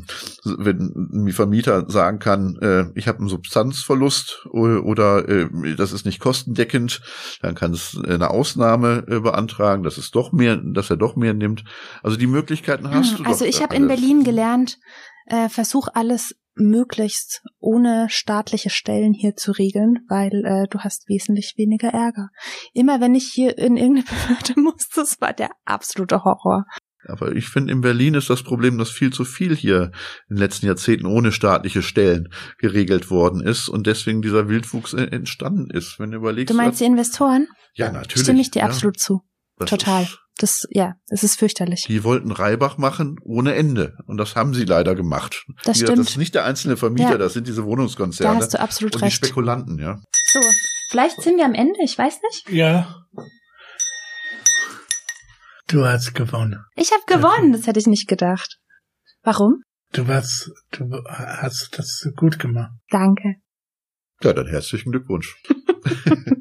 [0.45, 6.07] wenn ein Vermieter sagen kann, äh, ich habe einen Substanzverlust oder, oder äh, das ist
[6.07, 7.01] nicht kostendeckend,
[7.43, 11.35] dann kann es eine Ausnahme äh, beantragen, dass es doch mehr, dass er doch mehr
[11.35, 11.64] nimmt.
[12.03, 13.30] Also die Möglichkeiten hast hm, du.
[13.30, 14.78] Also ich habe in Berlin gelernt,
[15.26, 21.55] äh, versuch alles möglichst ohne staatliche Stellen hier zu regeln, weil äh, du hast wesentlich
[21.57, 22.28] weniger Ärger.
[22.72, 26.64] Immer wenn ich hier in irgendeine Behörde muss, das war der absolute Horror.
[27.07, 29.92] Aber ich finde, in Berlin ist das Problem, dass viel zu viel hier
[30.28, 35.70] in den letzten Jahrzehnten ohne staatliche Stellen geregelt worden ist und deswegen dieser Wildwuchs entstanden
[35.70, 35.98] ist.
[35.98, 36.50] Wenn du überlegst.
[36.50, 37.46] Du meinst die Investoren?
[37.74, 38.22] Ja, natürlich.
[38.22, 38.66] Stimme ich dir ja.
[38.66, 39.20] absolut zu.
[39.59, 40.09] Das Total.
[40.39, 41.85] Das, ja, es ist fürchterlich.
[41.87, 43.97] Die wollten Reibach machen ohne Ende.
[44.07, 45.47] Und das haben sie leider gemacht.
[45.62, 45.99] Das stimmt.
[45.99, 47.18] Das ist nicht der einzelne Vermieter, ja.
[47.18, 48.39] das sind diese Wohnungskonzerne.
[48.39, 49.22] Da hast du absolut und recht.
[49.22, 50.01] die Spekulanten, ja.
[50.32, 50.41] So,
[50.91, 52.51] vielleicht sind wir am Ende, ich weiß nicht.
[52.51, 53.07] Ja.
[55.68, 56.64] Du hast gewonnen.
[56.74, 58.59] Ich habe gewonnen, das hätte ich nicht gedacht.
[59.22, 59.62] Warum?
[59.93, 62.72] Du warst, du hast das gut gemacht.
[62.91, 63.37] Danke.
[64.22, 65.37] Ja, dann herzlichen Glückwunsch.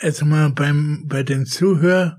[0.00, 2.16] erstmal beim, bei den Zuhörern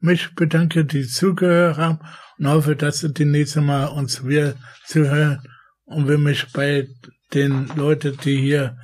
[0.00, 1.98] mich bedanke, die zugehört haben
[2.38, 4.54] und hoffe, dass sie die nächste Mal uns wieder
[4.86, 5.40] zuhören
[5.84, 6.86] und will mich bei
[7.34, 8.76] den Leuten, die hier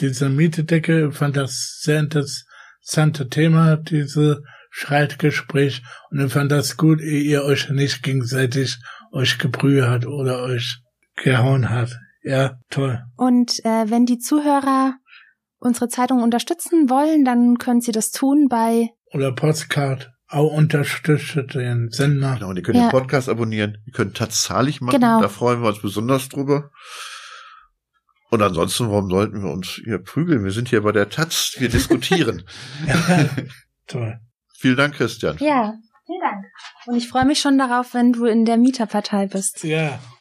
[0.00, 7.22] diese Mietedecke, fand das sehr interessante Thema, diese Streitgespräch und ich fand das gut, ehe
[7.22, 8.76] ihr euch nicht gegenseitig
[9.12, 10.80] euch gebrüht hat oder euch
[11.16, 11.96] gehauen hat.
[12.22, 13.02] Ja, toll.
[13.16, 14.96] Und äh, wenn die Zuhörer
[15.66, 21.90] unsere Zeitung unterstützen wollen, dann können Sie das tun bei oder Postcard auch unterstützt den
[21.90, 22.34] Sender.
[22.34, 22.86] Genau, und ihr könnt ja.
[22.86, 23.78] den Podcast abonnieren.
[23.86, 25.00] Ihr könnt tatsächlich machen.
[25.00, 25.20] Genau.
[25.20, 26.70] Da freuen wir uns besonders drüber.
[28.30, 30.44] Und ansonsten, warum sollten wir uns hier prügeln?
[30.44, 31.54] Wir sind hier bei der Taz.
[31.58, 32.42] Wir diskutieren.
[32.86, 33.28] ja,
[33.86, 34.18] toll.
[34.58, 35.36] Vielen Dank, Christian.
[35.38, 35.74] Ja,
[36.06, 36.44] vielen Dank.
[36.86, 39.62] Und ich freue mich schon darauf, wenn du in der Mieterpartei bist.
[39.62, 40.00] Ja.